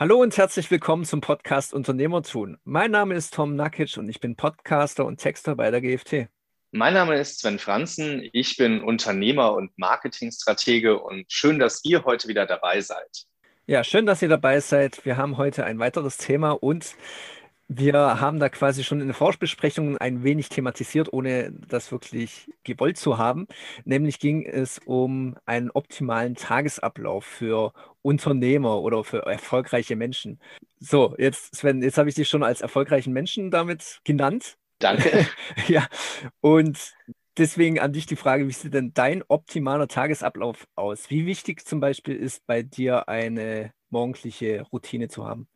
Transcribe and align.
Hallo 0.00 0.16
und 0.22 0.34
herzlich 0.38 0.70
willkommen 0.70 1.04
zum 1.04 1.20
Podcast 1.20 1.74
Unternehmertun. 1.74 2.56
Mein 2.64 2.90
Name 2.90 3.14
ist 3.16 3.34
Tom 3.34 3.54
Nakic 3.54 3.98
und 3.98 4.08
ich 4.08 4.18
bin 4.18 4.34
Podcaster 4.34 5.04
und 5.04 5.18
Texter 5.18 5.56
bei 5.56 5.70
der 5.70 5.82
GFT. 5.82 6.28
Mein 6.70 6.94
Name 6.94 7.16
ist 7.16 7.40
Sven 7.40 7.58
Franzen. 7.58 8.26
Ich 8.32 8.56
bin 8.56 8.82
Unternehmer 8.82 9.52
und 9.52 9.78
Marketingstratege 9.78 10.98
und 10.98 11.30
schön, 11.30 11.58
dass 11.58 11.84
ihr 11.84 12.06
heute 12.06 12.28
wieder 12.28 12.46
dabei 12.46 12.80
seid. 12.80 13.26
Ja, 13.66 13.84
schön, 13.84 14.06
dass 14.06 14.22
ihr 14.22 14.30
dabei 14.30 14.60
seid. 14.60 15.04
Wir 15.04 15.18
haben 15.18 15.36
heute 15.36 15.66
ein 15.66 15.78
weiteres 15.78 16.16
Thema 16.16 16.52
und 16.52 16.94
wir 17.72 18.20
haben 18.20 18.40
da 18.40 18.48
quasi 18.48 18.82
schon 18.82 19.00
in 19.00 19.06
der 19.06 19.14
Vorbesprechung 19.14 19.96
ein 19.96 20.24
wenig 20.24 20.48
thematisiert, 20.48 21.12
ohne 21.12 21.52
das 21.52 21.92
wirklich 21.92 22.50
gewollt 22.64 22.98
zu 22.98 23.16
haben. 23.16 23.46
Nämlich 23.84 24.18
ging 24.18 24.44
es 24.44 24.80
um 24.84 25.36
einen 25.46 25.70
optimalen 25.70 26.34
Tagesablauf 26.34 27.24
für 27.24 27.72
Unternehmer 28.02 28.80
oder 28.80 29.04
für 29.04 29.18
erfolgreiche 29.18 29.94
Menschen. 29.94 30.40
So, 30.80 31.14
jetzt, 31.16 31.54
Sven, 31.54 31.80
jetzt 31.80 31.96
habe 31.96 32.08
ich 32.08 32.16
dich 32.16 32.28
schon 32.28 32.42
als 32.42 32.60
erfolgreichen 32.60 33.12
Menschen 33.12 33.52
damit 33.52 34.00
genannt. 34.02 34.56
Danke. 34.80 35.28
ja, 35.68 35.86
und 36.40 36.92
deswegen 37.38 37.78
an 37.78 37.92
dich 37.92 38.06
die 38.06 38.16
Frage, 38.16 38.48
wie 38.48 38.52
sieht 38.52 38.74
denn 38.74 38.94
dein 38.94 39.22
optimaler 39.28 39.86
Tagesablauf 39.86 40.66
aus? 40.74 41.08
Wie 41.08 41.24
wichtig 41.24 41.64
zum 41.64 41.78
Beispiel 41.78 42.16
ist 42.16 42.44
bei 42.48 42.64
dir 42.64 43.08
eine 43.08 43.72
morgendliche 43.90 44.62
Routine 44.72 45.06
zu 45.06 45.24
haben? 45.24 45.46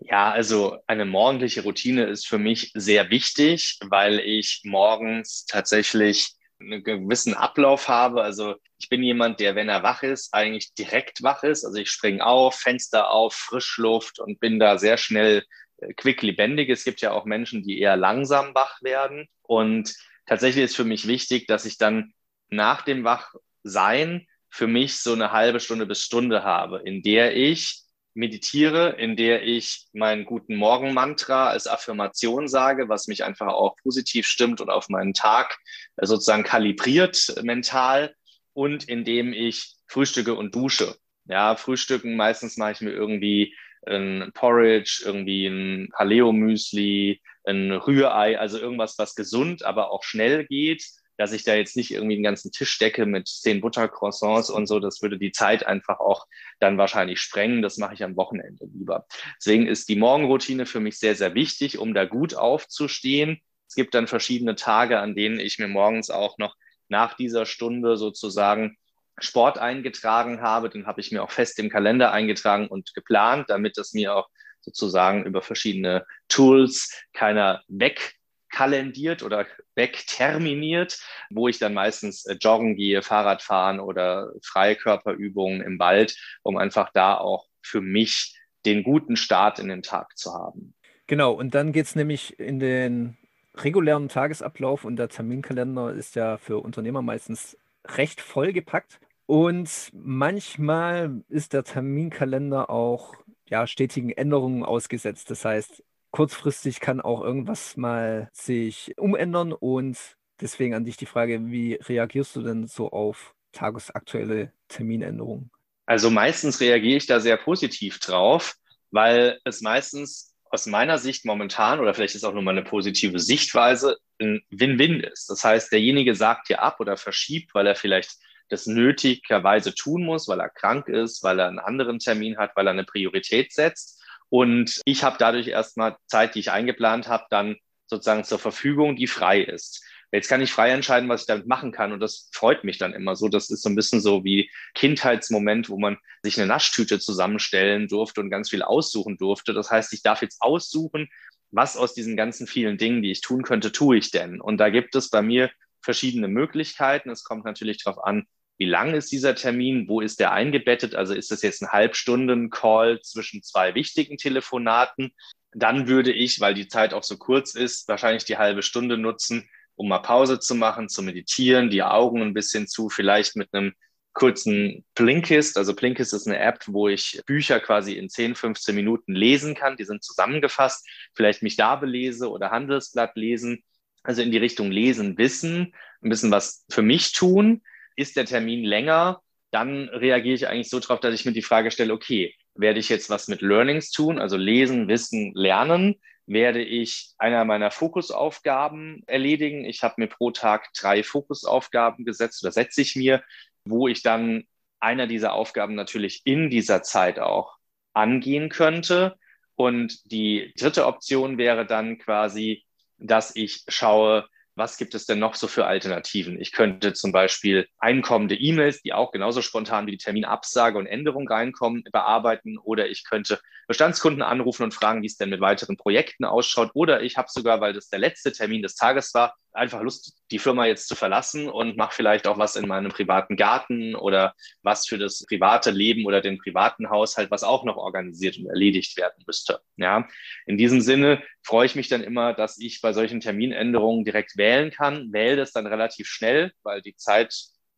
Ja, 0.00 0.30
also 0.30 0.78
eine 0.86 1.04
morgendliche 1.04 1.62
Routine 1.62 2.04
ist 2.04 2.26
für 2.26 2.38
mich 2.38 2.70
sehr 2.74 3.10
wichtig, 3.10 3.78
weil 3.88 4.20
ich 4.20 4.60
morgens 4.64 5.46
tatsächlich 5.46 6.34
einen 6.60 6.84
gewissen 6.84 7.34
Ablauf 7.34 7.88
habe. 7.88 8.22
Also 8.22 8.56
ich 8.78 8.88
bin 8.88 9.02
jemand, 9.02 9.40
der, 9.40 9.54
wenn 9.54 9.68
er 9.68 9.82
wach 9.82 10.02
ist, 10.02 10.32
eigentlich 10.32 10.74
direkt 10.74 11.22
wach 11.22 11.42
ist. 11.42 11.64
Also 11.64 11.78
ich 11.78 11.90
springe 11.90 12.24
auf, 12.24 12.56
Fenster 12.56 13.10
auf, 13.10 13.34
Frischluft 13.34 14.18
und 14.18 14.40
bin 14.40 14.58
da 14.58 14.78
sehr 14.78 14.96
schnell 14.96 15.44
äh, 15.78 15.92
quick 15.94 16.22
lebendig. 16.22 16.68
Es 16.70 16.84
gibt 16.84 17.00
ja 17.00 17.12
auch 17.12 17.24
Menschen, 17.24 17.62
die 17.62 17.80
eher 17.80 17.96
langsam 17.96 18.54
wach 18.54 18.82
werden. 18.82 19.28
Und 19.42 19.94
tatsächlich 20.26 20.64
ist 20.64 20.76
für 20.76 20.84
mich 20.84 21.06
wichtig, 21.06 21.46
dass 21.46 21.64
ich 21.64 21.78
dann 21.78 22.12
nach 22.48 22.82
dem 22.82 23.04
Wachsein 23.04 24.26
für 24.48 24.66
mich 24.66 24.98
so 24.98 25.12
eine 25.12 25.32
halbe 25.32 25.60
Stunde 25.60 25.86
bis 25.86 26.02
Stunde 26.02 26.44
habe, 26.44 26.80
in 26.84 27.02
der 27.02 27.36
ich 27.36 27.85
meditiere, 28.16 28.96
in 28.98 29.16
der 29.16 29.42
ich 29.42 29.86
meinen 29.92 30.24
guten 30.24 30.56
Morgen-Mantra 30.56 31.48
als 31.48 31.66
Affirmation 31.66 32.48
sage, 32.48 32.88
was 32.88 33.06
mich 33.06 33.24
einfach 33.24 33.48
auch 33.48 33.76
positiv 33.76 34.26
stimmt 34.26 34.60
und 34.60 34.70
auf 34.70 34.88
meinen 34.88 35.14
Tag 35.14 35.58
äh, 35.96 36.06
sozusagen 36.06 36.42
kalibriert 36.42 37.34
mental 37.42 38.14
und 38.52 38.88
indem 38.88 39.32
ich 39.32 39.74
frühstücke 39.86 40.34
und 40.34 40.54
dusche. 40.54 40.96
Ja, 41.26 41.56
frühstücken, 41.56 42.16
meistens 42.16 42.56
mache 42.56 42.72
ich 42.72 42.80
mir 42.80 42.92
irgendwie 42.92 43.54
ein 43.86 44.30
Porridge, 44.34 45.02
irgendwie 45.04 45.46
ein 45.46 45.90
Paleo-Müsli, 45.92 47.20
ein 47.44 47.72
Rührei, 47.72 48.38
also 48.38 48.58
irgendwas, 48.58 48.98
was 48.98 49.14
gesund, 49.14 49.64
aber 49.64 49.90
auch 49.90 50.02
schnell 50.02 50.46
geht 50.46 50.82
dass 51.16 51.32
ich 51.32 51.44
da 51.44 51.54
jetzt 51.54 51.76
nicht 51.76 51.92
irgendwie 51.92 52.16
den 52.16 52.22
ganzen 52.22 52.52
Tisch 52.52 52.78
decke 52.78 53.06
mit 53.06 53.28
zehn 53.28 53.60
Buttercroissants 53.60 54.50
und 54.50 54.66
so. 54.66 54.80
Das 54.80 55.02
würde 55.02 55.18
die 55.18 55.32
Zeit 55.32 55.66
einfach 55.66 56.00
auch 56.00 56.26
dann 56.60 56.78
wahrscheinlich 56.78 57.20
sprengen. 57.20 57.62
Das 57.62 57.78
mache 57.78 57.94
ich 57.94 58.04
am 58.04 58.16
Wochenende 58.16 58.66
lieber. 58.66 59.06
Deswegen 59.38 59.66
ist 59.66 59.88
die 59.88 59.96
Morgenroutine 59.96 60.66
für 60.66 60.80
mich 60.80 60.98
sehr, 60.98 61.14
sehr 61.14 61.34
wichtig, 61.34 61.78
um 61.78 61.94
da 61.94 62.04
gut 62.04 62.34
aufzustehen. 62.34 63.40
Es 63.68 63.74
gibt 63.74 63.94
dann 63.94 64.06
verschiedene 64.06 64.54
Tage, 64.54 64.98
an 65.00 65.14
denen 65.14 65.40
ich 65.40 65.58
mir 65.58 65.68
morgens 65.68 66.10
auch 66.10 66.38
noch 66.38 66.54
nach 66.88 67.14
dieser 67.14 67.46
Stunde 67.46 67.96
sozusagen 67.96 68.76
Sport 69.18 69.58
eingetragen 69.58 70.42
habe. 70.42 70.68
Den 70.68 70.86
habe 70.86 71.00
ich 71.00 71.10
mir 71.10 71.22
auch 71.22 71.30
fest 71.30 71.58
im 71.58 71.70
Kalender 71.70 72.12
eingetragen 72.12 72.68
und 72.68 72.94
geplant, 72.94 73.46
damit 73.48 73.78
das 73.78 73.92
mir 73.92 74.14
auch 74.14 74.28
sozusagen 74.60 75.24
über 75.24 75.42
verschiedene 75.42 76.04
Tools 76.28 76.92
keiner 77.12 77.62
weg 77.68 78.16
kalendiert 78.56 79.22
oder 79.22 79.46
wegterminiert, 79.74 80.98
wo 81.28 81.46
ich 81.46 81.58
dann 81.58 81.74
meistens 81.74 82.24
äh, 82.24 82.36
joggen 82.40 82.74
gehe, 82.76 83.02
Fahrrad 83.02 83.42
fahren 83.42 83.80
oder 83.80 84.32
Freikörperübungen 84.42 85.60
im 85.60 85.78
Wald, 85.78 86.16
um 86.42 86.56
einfach 86.56 86.90
da 86.94 87.18
auch 87.18 87.46
für 87.60 87.82
mich 87.82 88.34
den 88.64 88.82
guten 88.82 89.16
Start 89.16 89.58
in 89.58 89.68
den 89.68 89.82
Tag 89.82 90.16
zu 90.16 90.32
haben. 90.32 90.74
Genau, 91.06 91.32
und 91.32 91.54
dann 91.54 91.72
geht 91.72 91.84
es 91.84 91.96
nämlich 91.96 92.40
in 92.40 92.58
den 92.58 93.18
regulären 93.54 94.08
Tagesablauf 94.08 94.84
und 94.86 94.96
der 94.96 95.10
Terminkalender 95.10 95.92
ist 95.92 96.16
ja 96.16 96.38
für 96.38 96.58
Unternehmer 96.58 97.02
meistens 97.02 97.58
recht 97.86 98.22
vollgepackt. 98.22 99.00
Und 99.26 99.90
manchmal 99.92 101.22
ist 101.28 101.52
der 101.52 101.64
Terminkalender 101.64 102.70
auch 102.70 103.14
ja, 103.48 103.66
stetigen 103.66 104.10
Änderungen 104.10 104.64
ausgesetzt. 104.64 105.30
Das 105.30 105.44
heißt, 105.44 105.82
kurzfristig 106.16 106.80
kann 106.80 107.02
auch 107.02 107.22
irgendwas 107.22 107.76
mal 107.76 108.30
sich 108.32 108.94
umändern 108.96 109.52
und 109.52 109.98
deswegen 110.40 110.72
an 110.72 110.86
dich 110.86 110.96
die 110.96 111.04
Frage, 111.04 111.50
wie 111.50 111.74
reagierst 111.74 112.34
du 112.36 112.40
denn 112.40 112.66
so 112.68 112.90
auf 112.90 113.34
tagesaktuelle 113.52 114.50
Terminänderungen? 114.68 115.50
Also 115.84 116.08
meistens 116.08 116.58
reagiere 116.62 116.96
ich 116.96 117.06
da 117.06 117.20
sehr 117.20 117.36
positiv 117.36 117.98
drauf, 117.98 118.54
weil 118.90 119.40
es 119.44 119.60
meistens 119.60 120.34
aus 120.48 120.64
meiner 120.64 120.96
Sicht 120.96 121.26
momentan, 121.26 121.80
oder 121.80 121.92
vielleicht 121.92 122.14
ist 122.14 122.24
auch 122.24 122.32
nur 122.32 122.42
mal 122.42 122.52
eine 122.52 122.64
positive 122.64 123.18
Sichtweise, 123.18 123.98
ein 124.18 124.40
Win-Win 124.48 125.00
ist. 125.00 125.28
Das 125.28 125.44
heißt, 125.44 125.70
derjenige 125.70 126.14
sagt 126.14 126.48
dir 126.48 126.62
ab 126.62 126.80
oder 126.80 126.96
verschiebt, 126.96 127.54
weil 127.54 127.66
er 127.66 127.74
vielleicht 127.74 128.12
das 128.48 128.64
nötigerweise 128.64 129.74
tun 129.74 130.02
muss, 130.02 130.28
weil 130.28 130.40
er 130.40 130.48
krank 130.48 130.88
ist, 130.88 131.22
weil 131.22 131.40
er 131.40 131.48
einen 131.48 131.58
anderen 131.58 131.98
Termin 131.98 132.38
hat, 132.38 132.52
weil 132.56 132.68
er 132.68 132.72
eine 132.72 132.84
Priorität 132.84 133.52
setzt. 133.52 133.95
Und 134.28 134.80
ich 134.84 135.04
habe 135.04 135.16
dadurch 135.18 135.48
erstmal 135.48 135.96
Zeit, 136.06 136.34
die 136.34 136.40
ich 136.40 136.50
eingeplant 136.50 137.08
habe, 137.08 137.24
dann 137.30 137.56
sozusagen 137.86 138.24
zur 138.24 138.38
Verfügung, 138.38 138.96
die 138.96 139.06
frei 139.06 139.40
ist. 139.40 139.84
Jetzt 140.12 140.28
kann 140.28 140.40
ich 140.40 140.52
frei 140.52 140.70
entscheiden, 140.70 141.08
was 141.08 141.22
ich 141.22 141.26
damit 141.26 141.46
machen 141.46 141.72
kann. 141.72 141.92
Und 141.92 142.00
das 142.00 142.28
freut 142.32 142.64
mich 142.64 142.78
dann 142.78 142.94
immer 142.94 143.16
so. 143.16 143.28
Das 143.28 143.50
ist 143.50 143.62
so 143.62 143.68
ein 143.68 143.74
bisschen 143.74 144.00
so 144.00 144.24
wie 144.24 144.50
Kindheitsmoment, 144.74 145.68
wo 145.68 145.78
man 145.78 145.98
sich 146.22 146.38
eine 146.38 146.46
Naschtüte 146.46 146.98
zusammenstellen 147.00 147.88
durfte 147.88 148.20
und 148.20 148.30
ganz 148.30 148.50
viel 148.50 148.62
aussuchen 148.62 149.16
durfte. 149.16 149.52
Das 149.52 149.70
heißt, 149.70 149.92
ich 149.92 150.02
darf 150.02 150.22
jetzt 150.22 150.40
aussuchen, 150.40 151.08
was 151.50 151.76
aus 151.76 151.94
diesen 151.94 152.16
ganzen 152.16 152.46
vielen 152.46 152.78
Dingen, 152.78 153.02
die 153.02 153.10
ich 153.10 153.20
tun 153.20 153.42
könnte, 153.42 153.72
tue 153.72 153.98
ich 153.98 154.10
denn? 154.10 154.40
Und 154.40 154.58
da 154.58 154.70
gibt 154.70 154.94
es 154.94 155.10
bei 155.10 155.22
mir 155.22 155.50
verschiedene 155.80 156.28
Möglichkeiten. 156.28 157.10
Es 157.10 157.24
kommt 157.24 157.44
natürlich 157.44 157.82
darauf 157.82 158.02
an, 158.02 158.26
wie 158.58 158.64
lang 158.64 158.94
ist 158.94 159.12
dieser 159.12 159.34
Termin, 159.34 159.88
wo 159.88 160.00
ist 160.00 160.20
der 160.20 160.32
eingebettet, 160.32 160.94
also 160.94 161.14
ist 161.14 161.30
das 161.30 161.42
jetzt 161.42 161.62
ein 161.62 161.72
Halbstunden-Call 161.72 163.00
zwischen 163.02 163.42
zwei 163.42 163.74
wichtigen 163.74 164.16
Telefonaten, 164.16 165.12
dann 165.52 165.88
würde 165.88 166.12
ich, 166.12 166.40
weil 166.40 166.54
die 166.54 166.68
Zeit 166.68 166.94
auch 166.94 167.02
so 167.02 167.16
kurz 167.16 167.54
ist, 167.54 167.88
wahrscheinlich 167.88 168.24
die 168.24 168.38
halbe 168.38 168.62
Stunde 168.62 168.98
nutzen, 168.98 169.48
um 169.74 169.88
mal 169.88 169.98
Pause 169.98 170.38
zu 170.40 170.54
machen, 170.54 170.88
zu 170.88 171.02
meditieren, 171.02 171.70
die 171.70 171.82
Augen 171.82 172.22
ein 172.22 172.34
bisschen 172.34 172.66
zu, 172.66 172.88
vielleicht 172.88 173.36
mit 173.36 173.52
einem 173.52 173.74
kurzen 174.14 174.84
Blinkist. 174.94 175.58
Also 175.58 175.74
Blinkist 175.74 176.14
ist 176.14 176.26
eine 176.26 176.38
App, 176.38 176.64
wo 176.66 176.88
ich 176.88 177.20
Bücher 177.26 177.60
quasi 177.60 177.92
in 177.92 178.08
10, 178.08 178.34
15 178.34 178.74
Minuten 178.74 179.14
lesen 179.14 179.54
kann. 179.54 179.76
Die 179.76 179.84
sind 179.84 180.02
zusammengefasst. 180.02 180.88
Vielleicht 181.14 181.42
mich 181.42 181.56
da 181.56 181.76
belese 181.76 182.30
oder 182.30 182.50
Handelsblatt 182.50 183.14
lesen. 183.16 183.62
Also 184.02 184.22
in 184.22 184.30
die 184.30 184.38
Richtung 184.38 184.70
lesen, 184.70 185.18
wissen, 185.18 185.74
ein 186.02 186.08
bisschen 186.08 186.30
was 186.30 186.64
für 186.70 186.80
mich 186.80 187.12
tun 187.12 187.60
ist 187.96 188.16
der 188.16 188.26
Termin 188.26 188.64
länger, 188.64 189.20
dann 189.50 189.88
reagiere 189.88 190.34
ich 190.34 190.48
eigentlich 190.48 190.70
so 190.70 190.80
drauf, 190.80 191.00
dass 191.00 191.14
ich 191.14 191.24
mir 191.24 191.32
die 191.32 191.42
Frage 191.42 191.70
stelle, 191.70 191.92
okay, 191.92 192.34
werde 192.54 192.78
ich 192.80 192.88
jetzt 192.88 193.10
was 193.10 193.28
mit 193.28 193.42
Learnings 193.42 193.90
tun, 193.90 194.18
also 194.18 194.36
lesen, 194.36 194.88
wissen, 194.88 195.32
lernen? 195.34 195.96
Werde 196.26 196.62
ich 196.62 197.14
einer 197.18 197.44
meiner 197.44 197.70
Fokusaufgaben 197.70 199.04
erledigen? 199.06 199.64
Ich 199.64 199.82
habe 199.82 199.94
mir 199.98 200.08
pro 200.08 200.32
Tag 200.32 200.72
drei 200.74 201.02
Fokusaufgaben 201.02 202.04
gesetzt 202.04 202.42
oder 202.42 202.50
setze 202.50 202.82
ich 202.82 202.96
mir, 202.96 203.22
wo 203.64 203.86
ich 203.86 204.02
dann 204.02 204.44
einer 204.80 205.06
dieser 205.06 205.34
Aufgaben 205.34 205.74
natürlich 205.74 206.22
in 206.24 206.50
dieser 206.50 206.82
Zeit 206.82 207.18
auch 207.18 207.56
angehen 207.92 208.48
könnte. 208.48 209.16
Und 209.54 210.10
die 210.10 210.52
dritte 210.58 210.86
Option 210.86 211.38
wäre 211.38 211.64
dann 211.64 211.98
quasi, 211.98 212.64
dass 212.98 213.34
ich 213.36 213.64
schaue, 213.68 214.28
was 214.56 214.78
gibt 214.78 214.94
es 214.94 215.04
denn 215.04 215.18
noch 215.18 215.34
so 215.34 215.48
für 215.48 215.66
Alternativen? 215.66 216.40
Ich 216.40 216.50
könnte 216.50 216.94
zum 216.94 217.12
Beispiel 217.12 217.68
einkommende 217.78 218.34
E-Mails, 218.34 218.80
die 218.82 218.94
auch 218.94 219.12
genauso 219.12 219.42
spontan 219.42 219.86
wie 219.86 219.92
die 219.92 219.98
Terminabsage 219.98 220.78
und 220.78 220.86
Änderung 220.86 221.28
reinkommen, 221.28 221.84
bearbeiten 221.92 222.56
oder 222.58 222.88
ich 222.88 223.04
könnte 223.04 223.38
Bestandskunden 223.68 224.22
anrufen 224.22 224.62
und 224.62 224.72
fragen, 224.72 225.02
wie 225.02 225.06
es 225.06 225.16
denn 225.16 225.28
mit 225.28 225.40
weiteren 225.40 225.76
Projekten 225.76 226.24
ausschaut 226.24 226.70
oder 226.74 227.02
ich 227.02 227.18
habe 227.18 227.28
sogar, 227.30 227.60
weil 227.60 227.74
das 227.74 227.88
der 227.88 227.98
letzte 227.98 228.32
Termin 228.32 228.62
des 228.62 228.74
Tages 228.76 229.12
war, 229.12 229.36
einfach 229.56 229.82
Lust, 229.82 230.14
die 230.30 230.38
Firma 230.38 230.66
jetzt 230.66 230.88
zu 230.88 230.94
verlassen 230.94 231.48
und 231.48 231.76
mache 231.76 231.94
vielleicht 231.94 232.26
auch 232.26 232.38
was 232.38 232.56
in 232.56 232.68
meinem 232.68 232.90
privaten 232.90 233.36
Garten 233.36 233.94
oder 233.94 234.34
was 234.62 234.86
für 234.86 234.98
das 234.98 235.24
private 235.26 235.70
Leben 235.70 236.06
oder 236.06 236.20
den 236.20 236.38
privaten 236.38 236.90
Haushalt, 236.90 237.30
was 237.30 237.44
auch 237.44 237.64
noch 237.64 237.76
organisiert 237.76 238.38
und 238.38 238.46
erledigt 238.46 238.96
werden 238.96 239.22
müsste. 239.26 239.60
Ja, 239.76 240.06
in 240.46 240.58
diesem 240.58 240.80
Sinne 240.80 241.22
freue 241.42 241.66
ich 241.66 241.74
mich 241.74 241.88
dann 241.88 242.02
immer, 242.02 242.34
dass 242.34 242.58
ich 242.58 242.80
bei 242.80 242.92
solchen 242.92 243.20
Terminänderungen 243.20 244.04
direkt 244.04 244.36
wählen 244.36 244.70
kann, 244.70 245.12
wähle 245.12 245.36
das 245.36 245.52
dann 245.52 245.66
relativ 245.66 246.08
schnell, 246.08 246.52
weil 246.62 246.82
die 246.82 246.96
Zeit 246.96 247.34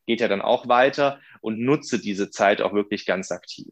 geht 0.07 0.21
ja 0.21 0.29
dann 0.29 0.41
auch 0.41 0.69
weiter 0.69 1.21
und 1.43 1.61
nutze 1.61 2.01
diese 2.01 2.31
Zeit 2.31 2.63
auch 2.63 2.73
wirklich 2.73 3.05
ganz 3.05 3.31
aktiv. 3.31 3.69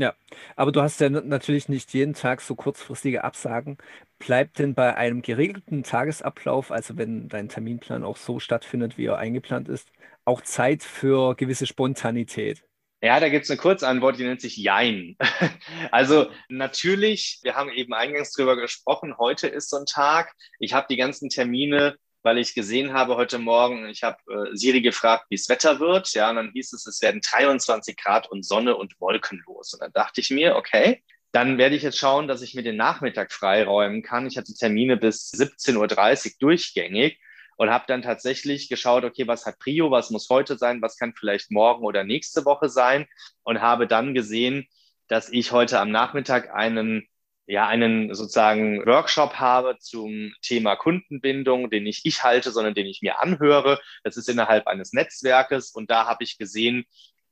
Ja, 0.00 0.14
aber 0.56 0.72
du 0.72 0.80
hast 0.80 0.98
ja 1.00 1.10
natürlich 1.10 1.68
nicht 1.68 1.92
jeden 1.92 2.14
Tag 2.14 2.40
so 2.40 2.54
kurzfristige 2.54 3.22
Absagen. 3.22 3.76
Bleibt 4.18 4.58
denn 4.58 4.74
bei 4.74 4.96
einem 4.96 5.20
geregelten 5.20 5.82
Tagesablauf, 5.82 6.70
also 6.70 6.96
wenn 6.96 7.28
dein 7.28 7.50
Terminplan 7.50 8.02
auch 8.02 8.16
so 8.16 8.40
stattfindet, 8.40 8.96
wie 8.96 9.04
er 9.04 9.18
eingeplant 9.18 9.68
ist, 9.68 9.92
auch 10.24 10.40
Zeit 10.40 10.84
für 10.84 11.34
gewisse 11.34 11.66
Spontanität? 11.66 12.64
Ja, 13.02 13.20
da 13.20 13.28
gibt 13.28 13.44
es 13.44 13.50
eine 13.50 13.58
Kurzantwort, 13.58 14.18
die 14.18 14.24
nennt 14.24 14.40
sich 14.40 14.56
Jein. 14.56 15.18
Also 15.90 16.30
natürlich, 16.48 17.40
wir 17.42 17.54
haben 17.54 17.68
eben 17.70 17.92
eingangs 17.92 18.32
drüber 18.32 18.56
gesprochen, 18.56 19.18
heute 19.18 19.48
ist 19.48 19.68
so 19.68 19.76
ein 19.76 19.86
Tag. 19.86 20.32
Ich 20.58 20.72
habe 20.72 20.86
die 20.88 20.96
ganzen 20.96 21.28
Termine 21.28 21.96
weil 22.22 22.38
ich 22.38 22.54
gesehen 22.54 22.92
habe 22.92 23.16
heute 23.16 23.38
Morgen, 23.38 23.88
ich 23.88 24.02
habe 24.02 24.18
äh, 24.28 24.56
Siri 24.56 24.82
gefragt, 24.82 25.26
wie 25.30 25.36
es 25.36 25.48
Wetter 25.48 25.80
wird. 25.80 26.12
Ja, 26.12 26.30
und 26.30 26.36
dann 26.36 26.52
hieß 26.52 26.72
es, 26.72 26.86
es 26.86 27.00
werden 27.02 27.20
23 27.20 27.96
Grad 27.96 28.30
und 28.30 28.44
Sonne 28.44 28.76
und 28.76 29.00
wolkenlos. 29.00 29.72
Und 29.74 29.82
dann 29.82 29.92
dachte 29.92 30.20
ich 30.20 30.30
mir, 30.30 30.56
okay, 30.56 31.02
dann 31.32 31.58
werde 31.58 31.76
ich 31.76 31.82
jetzt 31.82 31.98
schauen, 31.98 32.28
dass 32.28 32.42
ich 32.42 32.54
mir 32.54 32.62
den 32.62 32.76
Nachmittag 32.76 33.32
freiräumen 33.32 34.02
kann. 34.02 34.26
Ich 34.26 34.36
hatte 34.36 34.54
Termine 34.54 34.96
bis 34.96 35.30
17.30 35.32 36.26
Uhr 36.26 36.32
durchgängig 36.40 37.18
und 37.56 37.70
habe 37.70 37.84
dann 37.86 38.02
tatsächlich 38.02 38.68
geschaut, 38.68 39.04
okay, 39.04 39.26
was 39.26 39.46
hat 39.46 39.58
Prio, 39.58 39.90
was 39.90 40.10
muss 40.10 40.28
heute 40.28 40.58
sein, 40.58 40.82
was 40.82 40.96
kann 40.96 41.14
vielleicht 41.14 41.50
morgen 41.50 41.84
oder 41.84 42.04
nächste 42.04 42.44
Woche 42.44 42.68
sein 42.68 43.06
und 43.42 43.60
habe 43.60 43.86
dann 43.86 44.14
gesehen, 44.14 44.66
dass 45.08 45.28
ich 45.28 45.52
heute 45.52 45.78
am 45.78 45.90
Nachmittag 45.90 46.54
einen 46.54 47.06
ja 47.50 47.66
einen 47.66 48.14
sozusagen 48.14 48.86
Workshop 48.86 49.34
habe 49.34 49.76
zum 49.78 50.32
Thema 50.40 50.76
Kundenbindung, 50.76 51.68
den 51.68 51.82
nicht 51.82 52.06
ich 52.06 52.22
halte, 52.22 52.52
sondern 52.52 52.74
den 52.74 52.86
ich 52.86 53.02
mir 53.02 53.20
anhöre. 53.20 53.80
Das 54.04 54.16
ist 54.16 54.28
innerhalb 54.28 54.68
eines 54.68 54.92
Netzwerkes 54.92 55.72
und 55.72 55.90
da 55.90 56.06
habe 56.06 56.22
ich 56.22 56.38
gesehen, 56.38 56.84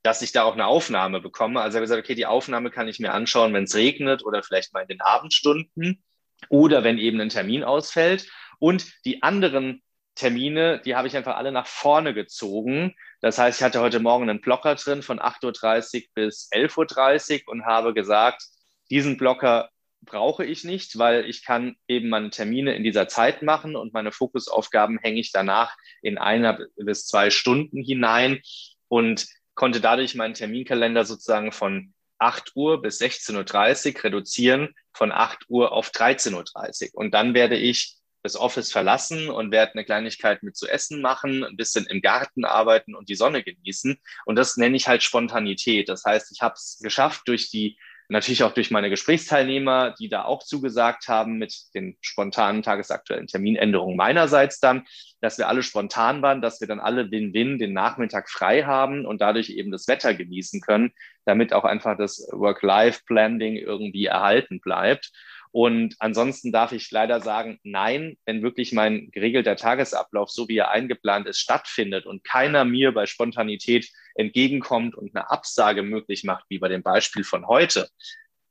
dass 0.03 0.21
ich 0.21 0.31
da 0.31 0.43
auch 0.43 0.53
eine 0.53 0.65
Aufnahme 0.65 1.21
bekomme. 1.21 1.61
Also 1.61 1.75
habe 1.75 1.85
ich 1.85 1.89
gesagt, 1.89 2.05
okay, 2.05 2.15
die 2.15 2.25
Aufnahme 2.25 2.69
kann 2.69 2.87
ich 2.87 2.99
mir 2.99 3.13
anschauen, 3.13 3.53
wenn 3.53 3.63
es 3.63 3.75
regnet 3.75 4.25
oder 4.25 4.43
vielleicht 4.43 4.73
mal 4.73 4.81
in 4.81 4.87
den 4.87 5.01
Abendstunden 5.01 6.03
oder 6.49 6.83
wenn 6.83 6.97
eben 6.97 7.19
ein 7.21 7.29
Termin 7.29 7.63
ausfällt. 7.63 8.29
Und 8.59 8.91
die 9.05 9.23
anderen 9.23 9.81
Termine, 10.15 10.81
die 10.83 10.95
habe 10.95 11.07
ich 11.07 11.15
einfach 11.15 11.37
alle 11.37 11.53
nach 11.53 11.67
vorne 11.67 12.13
gezogen. 12.13 12.93
Das 13.21 13.37
heißt, 13.37 13.59
ich 13.59 13.63
hatte 13.63 13.79
heute 13.79 14.01
Morgen 14.01 14.29
einen 14.29 14.41
Blocker 14.41 14.75
drin 14.75 15.01
von 15.01 15.19
8.30 15.19 16.01
Uhr 16.01 16.07
bis 16.13 16.49
11.30 16.51 17.45
Uhr 17.45 17.53
und 17.53 17.65
habe 17.65 17.93
gesagt, 17.93 18.43
diesen 18.89 19.17
Blocker 19.17 19.69
brauche 20.01 20.45
ich 20.45 20.63
nicht, 20.63 20.97
weil 20.97 21.25
ich 21.25 21.43
kann 21.43 21.75
eben 21.87 22.09
meine 22.09 22.29
Termine 22.29 22.75
in 22.75 22.83
dieser 22.83 23.07
Zeit 23.07 23.41
machen 23.41 23.75
und 23.75 23.93
meine 23.93 24.11
Fokusaufgaben 24.11 24.97
hänge 24.99 25.19
ich 25.19 25.31
danach 25.31 25.75
in 26.01 26.17
einer 26.17 26.59
bis 26.77 27.05
zwei 27.05 27.29
Stunden 27.29 27.83
hinein 27.83 28.41
und 28.87 29.27
konnte 29.55 29.81
dadurch 29.81 30.15
meinen 30.15 30.33
Terminkalender 30.33 31.05
sozusagen 31.05 31.51
von 31.51 31.93
8 32.17 32.51
Uhr 32.55 32.81
bis 32.81 32.99
16.30 33.01 33.95
Uhr 33.97 34.03
reduzieren, 34.03 34.75
von 34.93 35.11
8 35.11 35.45
Uhr 35.49 35.71
auf 35.71 35.89
13.30 35.89 36.93
Uhr. 36.93 36.97
Und 36.97 37.13
dann 37.13 37.33
werde 37.33 37.57
ich 37.57 37.95
das 38.23 38.35
Office 38.35 38.71
verlassen 38.71 39.29
und 39.29 39.51
werde 39.51 39.73
eine 39.73 39.85
Kleinigkeit 39.85 40.43
mit 40.43 40.57
zu 40.57 40.67
essen 40.67 41.01
machen, 41.01 41.43
ein 41.43 41.55
bisschen 41.55 41.85
im 41.85 42.01
Garten 42.01 42.43
arbeiten 42.43 42.95
und 42.95 43.07
die 43.07 43.15
Sonne 43.15 43.43
genießen. 43.43 43.97
Und 44.25 44.35
das 44.35 44.57
nenne 44.57 44.75
ich 44.75 44.87
halt 44.87 45.03
Spontanität. 45.03 45.87
Das 45.87 46.03
heißt, 46.03 46.31
ich 46.33 46.41
habe 46.41 46.55
es 46.55 46.79
geschafft, 46.81 47.21
durch 47.27 47.49
die 47.49 47.77
natürlich 48.09 48.43
auch 48.43 48.53
durch 48.53 48.71
meine 48.71 48.89
Gesprächsteilnehmer, 48.89 49.93
die 49.99 50.09
da 50.09 50.25
auch 50.25 50.43
zugesagt 50.43 51.07
haben 51.07 51.37
mit 51.37 51.55
den 51.75 51.95
spontanen 52.01 52.63
tagesaktuellen 52.63 53.27
Terminänderungen 53.27 53.95
meinerseits 53.95 54.59
dann, 54.59 54.85
dass 55.21 55.37
wir 55.37 55.47
alle 55.47 55.63
spontan 55.63 56.21
waren, 56.21 56.41
dass 56.41 56.59
wir 56.59 56.67
dann 56.67 56.79
alle 56.79 57.11
Win-Win 57.11 57.59
den 57.59 57.73
Nachmittag 57.73 58.29
frei 58.29 58.63
haben 58.63 59.05
und 59.05 59.21
dadurch 59.21 59.51
eben 59.51 59.71
das 59.71 59.87
Wetter 59.87 60.13
genießen 60.13 60.59
können, 60.61 60.91
damit 61.25 61.53
auch 61.53 61.65
einfach 61.65 61.97
das 61.97 62.27
Work-Life-Blending 62.31 63.55
irgendwie 63.57 64.05
erhalten 64.05 64.59
bleibt. 64.59 65.11
Und 65.51 65.95
ansonsten 65.99 66.51
darf 66.51 66.71
ich 66.73 66.91
leider 66.91 67.21
sagen, 67.21 67.59
nein, 67.63 68.17
wenn 68.25 68.43
wirklich 68.43 68.71
mein 68.71 69.09
geregelter 69.11 69.55
Tagesablauf, 69.55 70.29
so 70.29 70.47
wie 70.47 70.57
er 70.57 70.69
eingeplant 70.69 71.27
ist, 71.27 71.39
stattfindet 71.39 72.05
und 72.05 72.23
keiner 72.23 72.65
mir 72.65 72.93
bei 72.93 73.07
Spontanität 73.07 73.89
entgegenkommt 74.13 74.95
und 74.95 75.15
eine 75.15 75.31
Absage 75.31 75.81
möglich 75.81 76.23
macht, 76.23 76.45
wie 76.49 76.59
bei 76.59 76.67
dem 76.67 76.83
Beispiel 76.83 77.23
von 77.23 77.47
heute, 77.47 77.89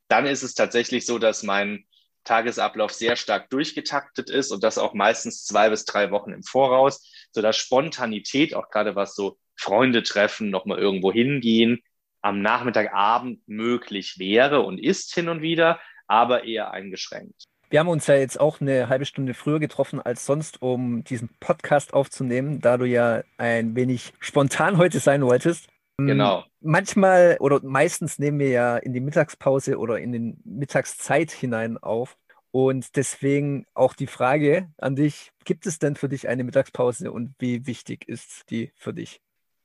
dann 0.09 0.27
ist 0.27 0.43
es 0.43 0.55
tatsächlich 0.55 1.07
so, 1.07 1.19
dass 1.19 1.43
mein 1.45 1.85
Tagesablauf 2.25 2.93
sehr 2.93 3.17
stark 3.17 3.49
durchgetaktet 3.51 4.29
ist 4.29 4.51
und 4.51 4.65
das 4.65 4.77
auch 4.77 4.93
meistens 4.93 5.45
zwei 5.45 5.71
bis 5.71 5.85
drei 5.85 6.11
Wochen 6.11 6.33
im 6.33 6.43
Voraus, 6.43 7.09
sodass 7.31 7.57
Spontanität, 7.57 8.55
auch 8.55 8.71
gerade 8.71 8.97
was 8.97 9.15
so 9.15 9.39
Freunde 9.57 10.03
treffen, 10.03 10.51
nochmal 10.51 10.79
irgendwo 10.79 11.13
hingehen, 11.13 11.81
am 12.21 12.43
Nachmittagabend 12.43 13.47
möglich 13.47 14.19
wäre 14.19 14.61
und 14.61 14.79
ist 14.79 15.15
hin 15.15 15.29
und 15.29 15.43
wieder, 15.43 15.81
aber 16.09 16.45
eher 16.45 16.73
eingeschränkt. 16.73 17.45
Wir 17.71 17.81
haben 17.81 17.89
uns 17.89 18.07
ja 18.07 18.15
jetzt 18.15 18.41
auch 18.41 18.61
eine 18.61 18.89
halbe 18.89 19.05
Stunde 19.05 19.35
früher 19.35 19.61
getroffen 19.61 20.01
als 20.01 20.25
sonst, 20.25 20.63
um 20.63 21.05
diesen 21.05 21.29
Podcast 21.39 21.93
aufzunehmen, 21.93 22.61
da 22.61 22.79
du 22.79 22.87
ja 22.87 23.23
ein 23.37 23.77
wenig 23.77 24.15
spontan 24.21 24.79
heute 24.79 25.01
sein 25.01 25.23
wolltest. 25.23 25.69
Ähm, 26.01 26.07
genau. 26.07 26.45
Manchmal 26.61 27.37
oder 27.41 27.61
meistens 27.63 28.19
nehmen 28.19 28.39
wir 28.39 28.49
ja 28.49 28.77
in 28.79 28.95
die 28.95 29.01
Mittagspause 29.01 29.79
oder 29.79 29.99
in 29.99 30.13
den 30.13 30.41
Mittagszeit 30.45 31.31
hinein 31.31 31.77
auf. 31.77 32.17
Und 32.51 32.97
deswegen 32.97 33.67
auch 33.75 33.93
die 33.93 34.07
Frage 34.07 34.73
an 34.79 34.97
dich, 34.97 35.33
gibt 35.45 35.67
es 35.67 35.79
denn 35.79 35.97
für 35.97 36.09
dich 36.09 36.29
eine 36.29 36.45
Mittagspause 36.45 37.13
und 37.13 37.35
wie 37.39 37.67
wichtig 37.67 38.09
ist 38.09 38.51
die 38.51 38.73
für 38.75 38.95
dich? 38.95 39.21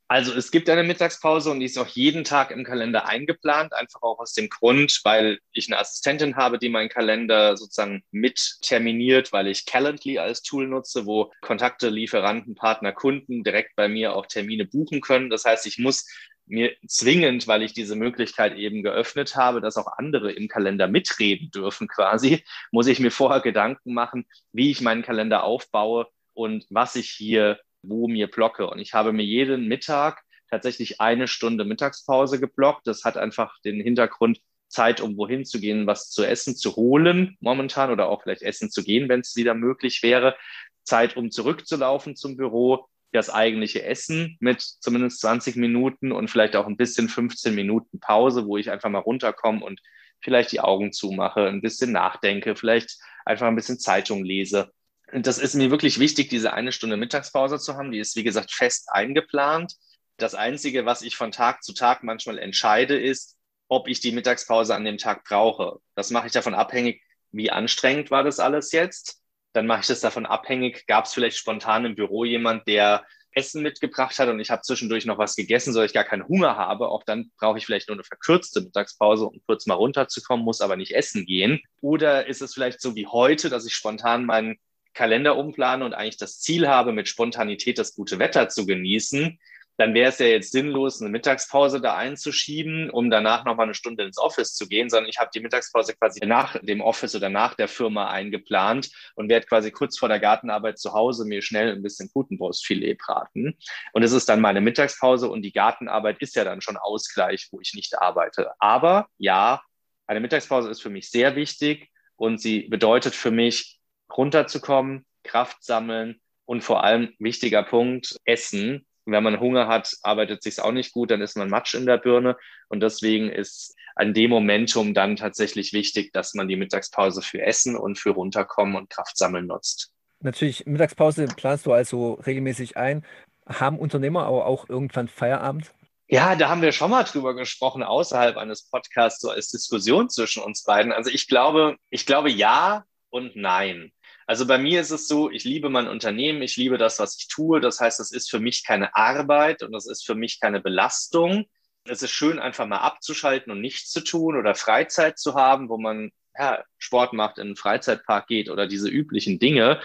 Also 0.10 0.34
es 0.34 0.52
gibt 0.52 0.70
eine 0.70 0.84
Mittagspause 0.84 1.50
und 1.50 1.60
die 1.60 1.66
ist 1.66 1.78
auch 1.78 1.88
jeden 1.88 2.24
Tag 2.24 2.52
im 2.52 2.64
Kalender 2.64 3.08
eingeplant, 3.08 3.74
einfach 3.74 4.02
auch 4.02 4.20
aus 4.20 4.34
dem 4.34 4.50
Grund, 4.50 5.00
weil 5.04 5.40
ich 5.54 5.68
eine 5.68 5.80
Assistentin 5.80 6.36
habe, 6.36 6.60
die 6.60 6.70
meinen 6.70 6.90
Kalender 6.90 7.58
sozusagen 7.58 8.04
mit 8.12 8.58
terminiert, 8.62 9.32
weil 9.32 9.48
ich 9.48 9.66
Calendly 9.66 10.20
als 10.20 10.42
Tool 10.42 10.68
nutze, 10.68 11.06
wo 11.06 11.32
Kontakte, 11.42 11.90
Lieferanten, 11.90 12.54
Partner, 12.54 12.92
Kunden 12.92 13.44
direkt 13.44 13.76
bei 13.76 13.88
mir 13.88 14.16
auch 14.16 14.28
Termine 14.28 14.66
buchen 14.66 15.02
können. 15.02 15.30
Das 15.30 15.46
heißt, 15.46 15.66
ich 15.66 15.80
muss 15.80 16.06
mir 16.46 16.76
zwingend, 16.86 17.48
weil 17.48 17.64
ich 17.64 17.74
diese 17.74 17.96
Möglichkeit 17.96 18.56
eben 18.56 18.84
geöffnet 18.84 19.36
habe, 19.36 19.62
dass 19.62 19.78
auch 19.78 19.88
andere 19.98 20.32
im 20.32 20.48
Kalender 20.48 20.88
mitreden 20.88 21.50
dürfen 21.52 21.88
quasi, 21.88 22.44
muss 22.72 22.88
ich 22.88 23.00
mir 23.00 23.12
vorher 23.12 23.42
Gedanken 23.42 23.94
machen, 23.94 24.26
wie 24.52 24.70
ich 24.70 24.82
meinen 24.82 25.04
Kalender 25.04 25.44
aufbaue 25.44 26.08
und 26.34 26.66
was 26.70 26.96
ich 26.96 27.10
hier 27.10 27.60
wo 27.84 28.08
mir 28.08 28.28
blocke. 28.28 28.68
Und 28.68 28.80
ich 28.80 28.94
habe 28.94 29.14
mir 29.14 29.24
jeden 29.24 29.68
Mittag 29.68 30.24
tatsächlich 30.50 31.02
eine 31.02 31.28
Stunde 31.28 31.66
Mittagspause 31.66 32.40
geblockt. 32.40 32.88
Das 32.88 33.04
hat 33.04 33.18
einfach 33.18 33.60
den 33.62 33.80
Hintergrund, 33.80 34.40
Zeit, 34.70 35.02
um 35.02 35.16
wohin 35.18 35.46
zu 35.46 35.60
gehen, 35.60 35.86
was 35.86 36.10
zu 36.10 36.24
essen 36.24 36.56
zu 36.56 36.76
holen 36.76 37.38
momentan 37.40 37.92
oder 37.92 38.08
auch 38.08 38.24
vielleicht 38.24 38.42
essen 38.42 38.72
zu 38.72 38.84
gehen, 38.84 39.08
wenn 39.08 39.20
es 39.20 39.36
wieder 39.36 39.54
möglich 39.54 40.02
wäre. 40.02 40.36
Zeit, 40.84 41.16
um 41.16 41.30
zurückzulaufen 41.30 42.16
zum 42.16 42.36
Büro, 42.36 42.88
das 43.12 43.30
eigentliche 43.30 43.84
Essen 43.84 44.36
mit 44.40 44.62
zumindest 44.62 45.22
20 45.22 45.56
Minuten 45.58 46.12
und 46.12 46.30
vielleicht 46.30 46.56
auch 46.56 46.66
ein 46.66 46.78
bisschen 46.78 47.08
15 47.08 47.54
Minuten 47.54 48.00
Pause, 48.00 48.48
wo 48.48 48.58
ich 48.58 48.72
einfach 48.72 48.90
mal 48.90 49.00
runterkomme 49.00 49.64
und 49.64 49.80
vielleicht 50.20 50.52
die 50.52 50.62
Augen 50.62 50.92
zumache, 50.92 51.48
ein 51.48 51.62
bisschen 51.62 51.92
nachdenke, 51.92 52.56
vielleicht 52.56 52.98
einfach 53.26 53.48
ein 53.48 53.56
bisschen 53.56 53.78
Zeitung 53.78 54.24
lese 54.24 54.72
das 55.16 55.38
ist 55.38 55.54
mir 55.54 55.70
wirklich 55.72 56.00
wichtig, 56.00 56.30
diese 56.30 56.54
eine 56.54 56.72
Stunde 56.72 56.98
Mittagspause 56.98 57.60
zu 57.60 57.76
haben. 57.76 57.92
Die 57.92 58.00
ist, 58.00 58.16
wie 58.16 58.24
gesagt, 58.24 58.52
fest 58.52 58.90
eingeplant. 58.92 59.74
Das 60.18 60.36
Einzige, 60.36 60.86
was 60.86 61.02
ich 61.02 61.16
von 61.16 61.32
Tag 61.32 61.64
zu 61.64 61.74
Tag 61.74 62.04
manchmal 62.04 62.40
entscheide, 62.40 63.00
ist, 63.00 63.38
ob 63.68 63.88
ich 63.88 64.00
die 64.00 64.12
Mittagspause 64.12 64.76
an 64.76 64.86
dem 64.86 64.98
Tag 64.98 65.24
brauche. 65.24 65.80
Das 65.96 66.12
mache 66.12 66.28
ich 66.28 66.34
davon 66.34 66.54
abhängig, 66.54 67.02
wie 67.32 67.52
anstrengend 67.52 68.12
war 68.12 68.24
das 68.24 68.40
alles 68.40 68.72
jetzt. 68.72 69.22
Dann 69.54 69.68
mache 69.68 69.82
ich 69.82 69.88
das 69.88 70.02
davon 70.02 70.26
abhängig, 70.26 70.86
gab 70.88 71.06
es 71.06 71.14
vielleicht 71.14 71.38
spontan 71.38 71.86
im 71.86 71.96
Büro 71.96 72.26
jemand, 72.26 72.68
der 72.68 73.06
Essen 73.36 73.64
mitgebracht 73.64 74.18
hat 74.20 74.30
und 74.30 74.40
ich 74.40 74.52
habe 74.52 74.62
zwischendurch 74.62 75.06
noch 75.06 75.18
was 75.18 75.36
gegessen, 75.36 75.74
sodass 75.74 75.90
ich 75.90 75.94
gar 75.94 76.04
keinen 76.04 76.28
Hunger 76.28 76.56
habe. 76.56 76.90
Auch 76.90 77.04
dann 77.04 77.32
brauche 77.38 77.58
ich 77.58 77.66
vielleicht 77.66 77.88
nur 77.88 77.96
eine 77.96 78.04
verkürzte 78.04 78.62
Mittagspause, 78.62 79.26
um 79.26 79.42
kurz 79.48 79.66
mal 79.66 79.76
runterzukommen, 79.76 80.46
muss 80.46 80.62
aber 80.62 80.76
nicht 80.76 80.94
essen 80.94 81.26
gehen. 81.26 81.60
Oder 81.82 82.28
ist 82.28 82.42
es 82.42 82.54
vielleicht 82.54 82.82
so 82.82 82.96
wie 82.96 83.08
heute, 83.08 83.50
dass 83.50 83.66
ich 83.66 83.74
spontan 83.74 84.26
meinen 84.26 84.58
Kalender 84.94 85.38
umplane 85.38 85.86
und 85.86 85.94
eigentlich 85.94 86.18
das 86.18 86.40
Ziel 86.40 86.68
habe, 86.68 86.92
mit 86.92 87.08
Spontanität 87.08 87.78
das 87.78 87.96
gute 87.96 88.20
Wetter 88.20 88.50
zu 88.50 88.66
genießen, 88.66 89.40
dann 89.78 89.94
wäre 89.94 90.10
es 90.10 90.20
ja 90.20 90.28
jetzt 90.28 90.52
sinnlos, 90.52 91.02
eine 91.02 91.10
Mittagspause 91.10 91.82
da 91.82 91.96
einzuschieben, 91.96 92.90
um 92.92 93.10
danach 93.10 93.44
nochmal 93.44 93.66
eine 93.66 93.74
Stunde 93.74 94.04
ins 94.04 94.20
Office 94.20 94.54
zu 94.54 94.68
gehen, 94.68 94.90
sondern 94.90 95.10
ich 95.10 95.18
habe 95.18 95.32
die 95.34 95.40
Mittagspause 95.40 95.96
quasi 95.96 96.24
nach 96.26 96.58
dem 96.62 96.82
Office 96.82 97.16
oder 97.16 97.30
nach 97.30 97.56
der 97.56 97.68
Firma 97.68 98.10
eingeplant 98.10 98.92
und 99.16 99.30
werde 99.30 99.48
quasi 99.48 99.72
kurz 99.72 99.98
vor 99.98 100.10
der 100.10 100.20
Gartenarbeit 100.20 100.78
zu 100.78 100.94
Hause 100.94 101.26
mir 101.26 101.42
schnell 101.42 101.72
ein 101.72 101.82
bisschen 101.82 102.12
Putenbrustfilet 102.12 102.98
braten. 103.00 103.58
Und 103.94 104.04
es 104.04 104.12
ist 104.12 104.30
dann 104.30 104.42
meine 104.42 104.62
Mittagspause 104.62 105.28
und 105.28 105.42
die 105.42 105.54
Gartenarbeit 105.54 106.20
ist 106.20 106.36
ja 106.36 106.44
dann 106.44 106.62
schon 106.62 106.78
Ausgleich, 106.78 107.48
wo 107.52 107.60
ich 107.60 107.74
nicht 107.74 108.00
arbeite. 108.00 108.52
Aber 108.60 109.08
ja, 109.18 109.64
eine 110.06 110.20
Mittagspause 110.20 110.70
ist 110.70 110.84
für 110.84 110.92
mich 110.92 111.10
sehr 111.10 111.36
wichtig 111.36 111.90
und 112.16 112.40
sie 112.40 112.68
bedeutet 112.68 113.16
für 113.16 113.32
mich, 113.32 113.73
runterzukommen, 114.16 115.06
Kraft 115.24 115.64
sammeln 115.64 116.20
und 116.46 116.64
vor 116.64 116.84
allem 116.84 117.14
wichtiger 117.20 117.64
Punkt, 117.64 118.18
Essen. 118.26 118.86
wenn 119.06 119.24
man 119.24 119.40
Hunger 119.40 119.68
hat, 119.68 119.94
arbeitet 120.02 120.44
sich 120.44 120.62
auch 120.62 120.72
nicht 120.72 120.94
gut, 120.94 121.12
dann 121.12 121.22
ist 121.22 121.36
man 121.36 121.50
Matsch 121.50 121.74
in 121.74 121.86
der 121.86 121.98
Birne. 121.98 122.38
Und 122.70 122.80
deswegen 122.80 123.30
ist 123.30 123.76
an 123.96 124.14
dem 124.14 124.32
Momentum 124.32 124.94
dann 124.94 125.16
tatsächlich 125.16 125.74
wichtig, 125.74 126.14
dass 126.14 126.34
man 126.34 126.48
die 126.48 126.56
Mittagspause 126.56 127.22
für 127.22 127.42
Essen 127.42 127.76
und 127.76 127.98
für 127.98 128.12
Runterkommen 128.12 128.76
und 128.76 128.90
Kraftsammeln 128.90 129.48
nutzt. 129.48 129.92
Natürlich, 130.20 130.66
Mittagspause 130.66 131.28
planst 131.28 131.66
du 131.66 131.74
also 131.74 132.14
regelmäßig 132.14 132.78
ein. 132.78 133.06
Haben 133.46 133.78
Unternehmer 133.78 134.26
aber 134.26 134.46
auch 134.46 134.70
irgendwann 134.70 135.10
Feierabend? 135.10 135.74
Ja, 136.08 136.36
da 136.36 136.50
haben 136.50 136.62
wir 136.62 136.72
schon 136.72 136.92
mal 136.92 137.04
drüber 137.04 137.36
gesprochen, 137.36 137.84
außerhalb 137.84 138.38
eines 138.38 138.70
Podcasts, 138.70 139.22
so 139.22 139.30
als 139.30 139.50
Diskussion 139.50 140.10
zwischen 140.10 140.42
uns 140.44 140.64
beiden. 140.64 140.94
Also 140.94 141.10
ich 141.10 141.28
glaube, 141.28 141.76
ich 141.90 142.06
glaube 142.06 142.30
ja 142.30 142.86
und 143.10 143.36
nein. 143.36 143.92
Also 144.28 144.46
bei 144.48 144.58
mir 144.58 144.82
ist 144.82 144.92
es 144.92 145.08
so, 145.08 145.30
ich 145.30 145.44
liebe 145.44 145.70
mein 145.70 145.88
Unternehmen, 145.88 146.42
ich 146.42 146.56
liebe 146.58 146.78
das, 146.78 147.00
was 147.00 147.18
ich 147.18 147.28
tue. 147.28 147.60
Das 147.60 147.80
heißt, 147.80 148.00
es 148.00 148.12
ist 148.12 148.30
für 148.30 148.40
mich 148.40 148.66
keine 148.66 148.96
Arbeit 148.96 149.64
und 149.64 149.72
das 149.72 149.86
ist 149.86 150.06
für 150.06 150.16
mich 150.16 150.40
keine 150.40 150.62
Belastung. 150.62 151.46
Es 151.86 152.02
ist 152.02 152.12
schön, 152.12 152.40
einfach 152.40 152.66
mal 152.66 152.78
abzuschalten 152.78 153.52
und 153.52 153.62
nichts 153.62 153.92
zu 153.92 154.02
tun 154.02 154.38
oder 154.38 154.56
Freizeit 154.56 155.20
zu 155.20 155.36
haben, 155.36 155.70
wo 155.70 155.78
man 155.78 156.12
ja, 156.38 156.64
Sport 156.78 157.14
macht, 157.14 157.38
in 157.38 157.48
einen 157.48 157.56
Freizeitpark 157.56 158.28
geht 158.28 158.50
oder 158.50 158.68
diese 158.68 158.90
üblichen 158.90 159.40
Dinge. 159.40 159.82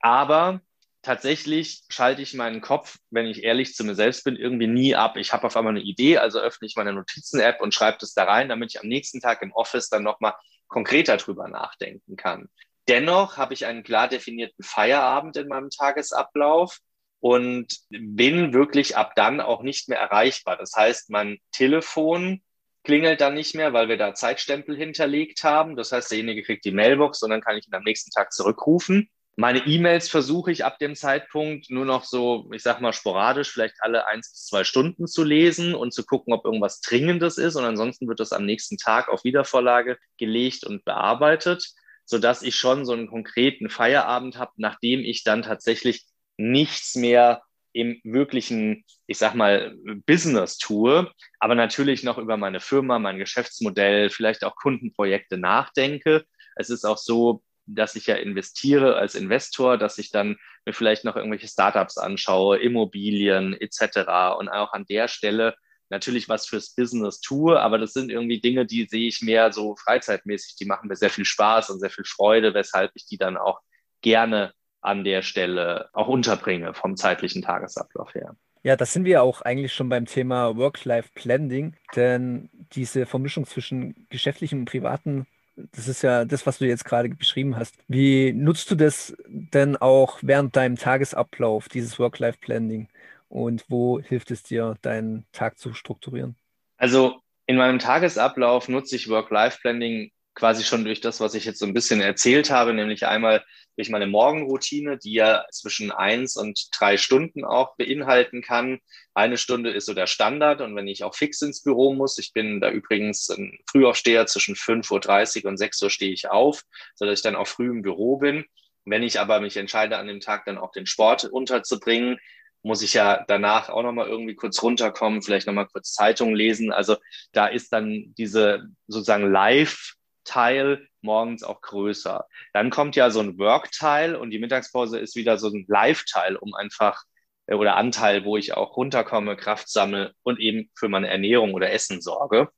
Aber 0.00 0.60
tatsächlich 1.02 1.82
schalte 1.88 2.22
ich 2.22 2.34
meinen 2.34 2.60
Kopf, 2.60 2.98
wenn 3.10 3.26
ich 3.26 3.42
ehrlich 3.44 3.74
zu 3.74 3.84
mir 3.84 3.94
selbst 3.94 4.24
bin, 4.24 4.36
irgendwie 4.36 4.66
nie 4.66 4.94
ab. 4.94 5.16
Ich 5.16 5.32
habe 5.32 5.46
auf 5.46 5.56
einmal 5.56 5.72
eine 5.72 5.82
Idee, 5.82 6.18
also 6.18 6.38
öffne 6.38 6.66
ich 6.66 6.76
meine 6.76 6.92
Notizen-App 6.92 7.60
und 7.60 7.74
schreibe 7.74 7.98
das 8.00 8.14
da 8.14 8.24
rein, 8.24 8.48
damit 8.48 8.74
ich 8.74 8.80
am 8.80 8.88
nächsten 8.88 9.20
Tag 9.20 9.42
im 9.42 9.52
Office 9.52 9.88
dann 9.88 10.02
nochmal 10.02 10.34
konkreter 10.68 11.16
drüber 11.16 11.48
nachdenken 11.48 12.16
kann. 12.16 12.48
Dennoch 12.88 13.36
habe 13.36 13.54
ich 13.54 13.66
einen 13.66 13.82
klar 13.82 14.08
definierten 14.08 14.64
Feierabend 14.64 15.36
in 15.36 15.48
meinem 15.48 15.70
Tagesablauf 15.70 16.78
und 17.20 17.66
bin 17.90 18.52
wirklich 18.52 18.96
ab 18.96 19.12
dann 19.14 19.40
auch 19.40 19.62
nicht 19.62 19.88
mehr 19.88 19.98
erreichbar. 19.98 20.56
Das 20.56 20.72
heißt, 20.74 21.10
mein 21.10 21.38
Telefon 21.52 22.42
klingelt 22.84 23.20
dann 23.20 23.34
nicht 23.34 23.54
mehr, 23.54 23.74
weil 23.74 23.88
wir 23.88 23.98
da 23.98 24.14
Zeitstempel 24.14 24.76
hinterlegt 24.76 25.44
haben. 25.44 25.76
Das 25.76 25.92
heißt, 25.92 26.10
derjenige 26.10 26.42
kriegt 26.42 26.64
die 26.64 26.72
Mailbox 26.72 27.22
und 27.22 27.30
dann 27.30 27.42
kann 27.42 27.58
ich 27.58 27.68
ihn 27.68 27.74
am 27.74 27.82
nächsten 27.82 28.10
Tag 28.10 28.32
zurückrufen. 28.32 29.10
Meine 29.36 29.66
E-Mails 29.66 30.08
versuche 30.08 30.50
ich 30.50 30.64
ab 30.64 30.78
dem 30.78 30.96
Zeitpunkt 30.96 31.70
nur 31.70 31.84
noch 31.84 32.04
so, 32.04 32.50
ich 32.52 32.62
sag 32.62 32.80
mal 32.80 32.92
sporadisch, 32.92 33.52
vielleicht 33.52 33.76
alle 33.80 34.06
eins 34.06 34.30
bis 34.32 34.46
zwei 34.46 34.64
Stunden 34.64 35.06
zu 35.06 35.22
lesen 35.22 35.74
und 35.74 35.92
zu 35.92 36.04
gucken, 36.04 36.32
ob 36.32 36.44
irgendwas 36.44 36.80
Dringendes 36.80 37.38
ist. 37.38 37.54
Und 37.54 37.64
ansonsten 37.64 38.08
wird 38.08 38.18
das 38.18 38.32
am 38.32 38.46
nächsten 38.46 38.78
Tag 38.78 39.08
auf 39.08 39.22
Wiedervorlage 39.22 39.98
gelegt 40.16 40.64
und 40.64 40.84
bearbeitet 40.84 41.72
sodass 42.08 42.42
ich 42.42 42.56
schon 42.56 42.86
so 42.86 42.94
einen 42.94 43.06
konkreten 43.06 43.68
Feierabend 43.68 44.38
habe, 44.38 44.52
nachdem 44.56 45.00
ich 45.00 45.24
dann 45.24 45.42
tatsächlich 45.42 46.06
nichts 46.38 46.94
mehr 46.94 47.42
im 47.74 48.00
wirklichen, 48.02 48.86
ich 49.06 49.18
sag 49.18 49.34
mal, 49.34 49.76
Business 50.06 50.56
tue, 50.56 51.12
aber 51.38 51.54
natürlich 51.54 52.02
noch 52.02 52.16
über 52.16 52.38
meine 52.38 52.60
Firma, 52.60 52.98
mein 52.98 53.18
Geschäftsmodell, 53.18 54.08
vielleicht 54.08 54.42
auch 54.42 54.56
Kundenprojekte 54.56 55.36
nachdenke. 55.36 56.24
Es 56.56 56.70
ist 56.70 56.86
auch 56.86 56.96
so, 56.96 57.42
dass 57.66 57.94
ich 57.94 58.06
ja 58.06 58.14
investiere 58.14 58.96
als 58.96 59.14
Investor, 59.14 59.76
dass 59.76 59.98
ich 59.98 60.10
dann 60.10 60.38
mir 60.64 60.72
vielleicht 60.72 61.04
noch 61.04 61.14
irgendwelche 61.14 61.46
Startups 61.46 61.98
anschaue, 61.98 62.56
Immobilien 62.56 63.52
etc. 63.52 64.38
Und 64.38 64.48
auch 64.48 64.72
an 64.72 64.86
der 64.86 65.08
Stelle 65.08 65.56
natürlich 65.90 66.28
was 66.28 66.46
fürs 66.46 66.74
Business 66.74 67.20
tue, 67.20 67.60
aber 67.60 67.78
das 67.78 67.92
sind 67.92 68.10
irgendwie 68.10 68.40
Dinge, 68.40 68.66
die 68.66 68.86
sehe 68.88 69.08
ich 69.08 69.22
mehr 69.22 69.52
so 69.52 69.76
freizeitmäßig, 69.76 70.56
die 70.56 70.66
machen 70.66 70.88
mir 70.88 70.96
sehr 70.96 71.10
viel 71.10 71.24
Spaß 71.24 71.70
und 71.70 71.80
sehr 71.80 71.90
viel 71.90 72.04
Freude, 72.04 72.54
weshalb 72.54 72.92
ich 72.94 73.06
die 73.06 73.18
dann 73.18 73.36
auch 73.36 73.60
gerne 74.02 74.52
an 74.80 75.04
der 75.04 75.22
Stelle 75.22 75.88
auch 75.92 76.08
unterbringe 76.08 76.74
vom 76.74 76.96
zeitlichen 76.96 77.42
Tagesablauf 77.42 78.14
her. 78.14 78.36
Ja, 78.62 78.76
da 78.76 78.84
sind 78.84 79.04
wir 79.04 79.22
auch 79.22 79.40
eigentlich 79.42 79.72
schon 79.72 79.88
beim 79.88 80.06
Thema 80.06 80.56
Work-Life-Blending, 80.56 81.76
denn 81.94 82.50
diese 82.72 83.06
Vermischung 83.06 83.46
zwischen 83.46 84.06
geschäftlichem 84.10 84.60
und 84.60 84.64
privaten, 84.66 85.26
das 85.72 85.88
ist 85.88 86.02
ja 86.02 86.24
das, 86.24 86.46
was 86.46 86.58
du 86.58 86.66
jetzt 86.66 86.84
gerade 86.84 87.08
beschrieben 87.08 87.56
hast. 87.56 87.76
Wie 87.88 88.32
nutzt 88.32 88.70
du 88.70 88.74
das 88.74 89.16
denn 89.26 89.76
auch 89.76 90.18
während 90.22 90.54
deinem 90.54 90.76
Tagesablauf, 90.76 91.68
dieses 91.68 91.98
Work-Life-Blending? 91.98 92.88
Und 93.28 93.64
wo 93.68 94.00
hilft 94.00 94.30
es 94.30 94.42
dir, 94.42 94.76
deinen 94.82 95.26
Tag 95.32 95.58
zu 95.58 95.74
strukturieren? 95.74 96.36
Also 96.76 97.20
in 97.46 97.56
meinem 97.56 97.78
Tagesablauf 97.78 98.68
nutze 98.68 98.96
ich 98.96 99.08
Work-Life-Blending 99.08 100.10
quasi 100.34 100.62
schon 100.62 100.84
durch 100.84 101.00
das, 101.00 101.20
was 101.20 101.34
ich 101.34 101.44
jetzt 101.44 101.58
so 101.58 101.66
ein 101.66 101.74
bisschen 101.74 102.00
erzählt 102.00 102.50
habe, 102.50 102.72
nämlich 102.72 103.06
einmal 103.06 103.44
durch 103.76 103.90
meine 103.90 104.06
Morgenroutine, 104.06 104.96
die 104.96 105.12
ja 105.12 105.44
zwischen 105.50 105.90
eins 105.90 106.36
und 106.36 106.68
drei 106.78 106.96
Stunden 106.96 107.44
auch 107.44 107.76
beinhalten 107.76 108.40
kann. 108.40 108.78
Eine 109.14 109.36
Stunde 109.36 109.70
ist 109.70 109.86
so 109.86 109.94
der 109.94 110.06
Standard 110.06 110.60
und 110.60 110.76
wenn 110.76 110.86
ich 110.86 111.02
auch 111.02 111.14
fix 111.14 111.42
ins 111.42 111.62
Büro 111.62 111.92
muss, 111.92 112.18
ich 112.18 112.32
bin 112.32 112.60
da 112.60 112.70
übrigens 112.70 113.28
ein 113.30 113.58
Frühaufsteher, 113.68 114.26
zwischen 114.26 114.54
5.30 114.54 115.44
Uhr 115.44 115.50
und 115.50 115.56
6 115.56 115.82
Uhr 115.82 115.90
stehe 115.90 116.12
ich 116.12 116.30
auf, 116.30 116.62
sodass 116.94 117.18
ich 117.18 117.22
dann 117.22 117.36
auch 117.36 117.48
früh 117.48 117.70
im 117.70 117.82
Büro 117.82 118.18
bin. 118.18 118.44
Wenn 118.84 119.02
ich 119.02 119.20
aber 119.20 119.40
mich 119.40 119.56
entscheide, 119.56 119.98
an 119.98 120.06
dem 120.06 120.20
Tag 120.20 120.44
dann 120.44 120.56
auch 120.56 120.70
den 120.70 120.86
Sport 120.86 121.24
unterzubringen, 121.24 122.18
muss 122.62 122.82
ich 122.82 122.94
ja 122.94 123.24
danach 123.28 123.68
auch 123.68 123.82
nochmal 123.82 124.08
irgendwie 124.08 124.34
kurz 124.34 124.62
runterkommen, 124.62 125.22
vielleicht 125.22 125.46
nochmal 125.46 125.66
kurz 125.66 125.92
Zeitung 125.92 126.34
lesen. 126.34 126.72
Also 126.72 126.96
da 127.32 127.46
ist 127.46 127.72
dann 127.72 128.14
diese 128.18 128.68
sozusagen 128.86 129.30
Live-Teil 129.30 130.88
morgens 131.00 131.42
auch 131.42 131.60
größer. 131.60 132.26
Dann 132.52 132.70
kommt 132.70 132.96
ja 132.96 133.10
so 133.10 133.20
ein 133.20 133.38
Work-Teil 133.38 134.16
und 134.16 134.30
die 134.30 134.38
Mittagspause 134.38 134.98
ist 134.98 135.16
wieder 135.16 135.38
so 135.38 135.48
ein 135.48 135.64
Live-Teil, 135.68 136.36
um 136.36 136.54
einfach 136.54 137.04
äh, 137.46 137.54
oder 137.54 137.76
Anteil, 137.76 138.24
wo 138.24 138.36
ich 138.36 138.54
auch 138.54 138.76
runterkomme, 138.76 139.36
Kraft 139.36 139.68
sammle 139.68 140.12
und 140.22 140.38
eben 140.40 140.70
für 140.74 140.88
meine 140.88 141.08
Ernährung 141.08 141.54
oder 141.54 141.72
Essen 141.72 142.00
sorge. 142.00 142.48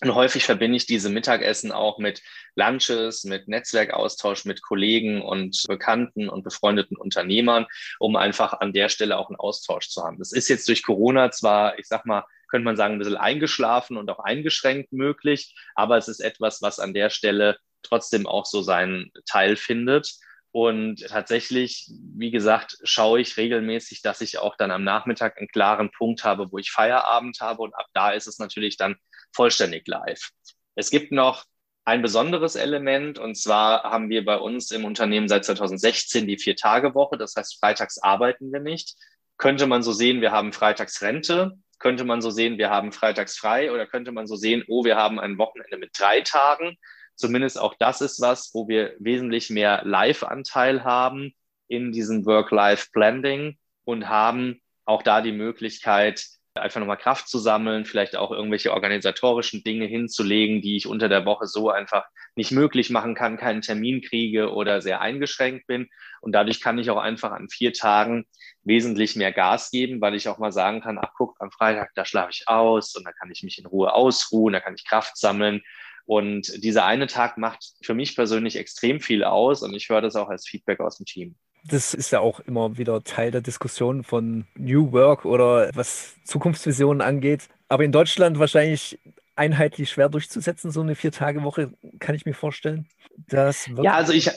Und 0.00 0.14
häufig 0.14 0.44
verbinde 0.44 0.76
ich 0.76 0.86
diese 0.86 1.10
Mittagessen 1.10 1.72
auch 1.72 1.98
mit 1.98 2.22
Lunches, 2.54 3.24
mit 3.24 3.48
Netzwerkaustausch 3.48 4.44
mit 4.44 4.62
Kollegen 4.62 5.22
und 5.22 5.64
Bekannten 5.66 6.28
und 6.28 6.44
befreundeten 6.44 6.96
Unternehmern, 6.96 7.66
um 7.98 8.14
einfach 8.14 8.60
an 8.60 8.72
der 8.72 8.88
Stelle 8.88 9.18
auch 9.18 9.28
einen 9.28 9.40
Austausch 9.40 9.88
zu 9.88 10.04
haben. 10.04 10.18
Das 10.18 10.32
ist 10.32 10.48
jetzt 10.48 10.68
durch 10.68 10.84
Corona 10.84 11.30
zwar, 11.30 11.78
ich 11.78 11.88
sag 11.88 12.06
mal, 12.06 12.24
könnte 12.48 12.64
man 12.64 12.76
sagen, 12.76 12.94
ein 12.94 12.98
bisschen 12.98 13.16
eingeschlafen 13.16 13.96
und 13.96 14.08
auch 14.10 14.20
eingeschränkt 14.20 14.92
möglich, 14.92 15.54
aber 15.74 15.96
es 15.96 16.08
ist 16.08 16.20
etwas, 16.20 16.62
was 16.62 16.78
an 16.78 16.94
der 16.94 17.10
Stelle 17.10 17.58
trotzdem 17.82 18.26
auch 18.26 18.46
so 18.46 18.62
seinen 18.62 19.10
Teil 19.26 19.56
findet. 19.56 20.14
Und 20.50 21.06
tatsächlich, 21.06 21.90
wie 22.16 22.30
gesagt, 22.30 22.78
schaue 22.82 23.20
ich 23.20 23.36
regelmäßig, 23.36 24.00
dass 24.00 24.22
ich 24.22 24.38
auch 24.38 24.56
dann 24.56 24.70
am 24.70 24.82
Nachmittag 24.82 25.36
einen 25.36 25.48
klaren 25.48 25.90
Punkt 25.90 26.24
habe, 26.24 26.50
wo 26.50 26.58
ich 26.58 26.70
Feierabend 26.70 27.40
habe. 27.40 27.62
Und 27.62 27.74
ab 27.74 27.86
da 27.92 28.12
ist 28.12 28.26
es 28.26 28.38
natürlich 28.38 28.76
dann 28.76 28.96
vollständig 29.32 29.86
live. 29.86 30.30
Es 30.74 30.90
gibt 30.90 31.12
noch 31.12 31.44
ein 31.84 32.02
besonderes 32.02 32.54
Element 32.54 33.18
und 33.18 33.34
zwar 33.34 33.82
haben 33.82 34.10
wir 34.10 34.24
bei 34.24 34.36
uns 34.36 34.70
im 34.70 34.84
Unternehmen 34.84 35.26
seit 35.26 35.44
2016 35.44 36.26
die 36.26 36.38
Vier-Tage-Woche. 36.38 37.16
Das 37.16 37.34
heißt, 37.34 37.58
freitags 37.58 37.98
arbeiten 37.98 38.52
wir 38.52 38.60
nicht. 38.60 38.94
Könnte 39.38 39.66
man 39.66 39.82
so 39.82 39.92
sehen, 39.92 40.20
wir 40.20 40.30
haben 40.30 40.52
freitags 40.52 41.00
Rente. 41.00 41.52
Könnte 41.78 42.04
man 42.04 42.20
so 42.20 42.30
sehen, 42.30 42.58
wir 42.58 42.70
haben 42.70 42.92
freitags 42.92 43.38
frei 43.38 43.72
oder 43.72 43.86
könnte 43.86 44.12
man 44.12 44.26
so 44.26 44.36
sehen, 44.36 44.64
oh, 44.68 44.84
wir 44.84 44.96
haben 44.96 45.18
ein 45.18 45.38
Wochenende 45.38 45.78
mit 45.78 45.90
drei 45.98 46.20
Tagen. 46.20 46.76
Zumindest 47.14 47.58
auch 47.58 47.74
das 47.78 48.00
ist 48.00 48.20
was, 48.20 48.50
wo 48.52 48.68
wir 48.68 48.94
wesentlich 48.98 49.48
mehr 49.48 49.82
Live-Anteil 49.84 50.84
haben 50.84 51.32
in 51.68 51.90
diesem 51.92 52.26
Work-Life-Blending 52.26 53.56
und 53.84 54.08
haben 54.08 54.60
auch 54.84 55.02
da 55.02 55.20
die 55.20 55.32
Möglichkeit, 55.32 56.26
einfach 56.60 56.80
nochmal 56.80 56.96
Kraft 56.96 57.28
zu 57.28 57.38
sammeln, 57.38 57.84
vielleicht 57.84 58.16
auch 58.16 58.30
irgendwelche 58.30 58.72
organisatorischen 58.72 59.62
Dinge 59.64 59.86
hinzulegen, 59.86 60.60
die 60.60 60.76
ich 60.76 60.86
unter 60.86 61.08
der 61.08 61.24
Woche 61.24 61.46
so 61.46 61.70
einfach 61.70 62.04
nicht 62.36 62.52
möglich 62.52 62.90
machen 62.90 63.14
kann, 63.14 63.36
keinen 63.36 63.62
Termin 63.62 64.02
kriege 64.02 64.52
oder 64.52 64.80
sehr 64.80 65.00
eingeschränkt 65.00 65.66
bin. 65.66 65.88
Und 66.20 66.32
dadurch 66.32 66.60
kann 66.60 66.78
ich 66.78 66.90
auch 66.90 66.98
einfach 66.98 67.32
an 67.32 67.48
vier 67.48 67.72
Tagen 67.72 68.26
wesentlich 68.62 69.16
mehr 69.16 69.32
Gas 69.32 69.70
geben, 69.70 70.00
weil 70.00 70.14
ich 70.14 70.28
auch 70.28 70.38
mal 70.38 70.52
sagen 70.52 70.80
kann, 70.80 70.98
ach 71.00 71.12
guck, 71.16 71.36
am 71.40 71.50
Freitag, 71.50 71.90
da 71.94 72.04
schlafe 72.04 72.30
ich 72.32 72.48
aus 72.48 72.94
und 72.96 73.04
da 73.04 73.12
kann 73.12 73.30
ich 73.30 73.42
mich 73.42 73.58
in 73.58 73.66
Ruhe 73.66 73.92
ausruhen, 73.92 74.52
da 74.52 74.60
kann 74.60 74.74
ich 74.74 74.84
Kraft 74.86 75.16
sammeln. 75.16 75.62
Und 76.04 76.64
dieser 76.64 76.86
eine 76.86 77.06
Tag 77.06 77.36
macht 77.36 77.74
für 77.82 77.94
mich 77.94 78.16
persönlich 78.16 78.56
extrem 78.56 79.00
viel 79.00 79.24
aus 79.24 79.62
und 79.62 79.74
ich 79.74 79.88
höre 79.88 80.00
das 80.00 80.16
auch 80.16 80.28
als 80.28 80.46
Feedback 80.46 80.80
aus 80.80 80.96
dem 80.96 81.06
Team. 81.06 81.36
Das 81.64 81.94
ist 81.94 82.10
ja 82.12 82.20
auch 82.20 82.40
immer 82.40 82.78
wieder 82.78 83.02
Teil 83.04 83.30
der 83.30 83.40
Diskussion 83.40 84.04
von 84.04 84.46
New 84.56 84.92
Work 84.92 85.24
oder 85.24 85.70
was 85.74 86.14
Zukunftsvisionen 86.24 87.02
angeht. 87.02 87.48
Aber 87.68 87.84
in 87.84 87.92
Deutschland 87.92 88.38
wahrscheinlich 88.38 88.98
einheitlich 89.36 89.90
schwer 89.90 90.08
durchzusetzen, 90.08 90.70
so 90.70 90.80
eine 90.80 90.94
Vier-Tage-Woche, 90.94 91.72
kann 91.98 92.14
ich 92.14 92.26
mir 92.26 92.34
vorstellen. 92.34 92.86
Das 93.28 93.68
ja, 93.82 93.94
also 93.94 94.12
ich, 94.12 94.30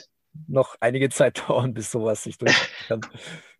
noch 0.48 0.76
einige 0.80 1.10
Zeit 1.10 1.42
dauern, 1.48 1.74
bis 1.74 1.90
sowas 1.90 2.22
sich 2.22 2.38
durchsetzen 2.38 2.70
kann. 2.88 3.00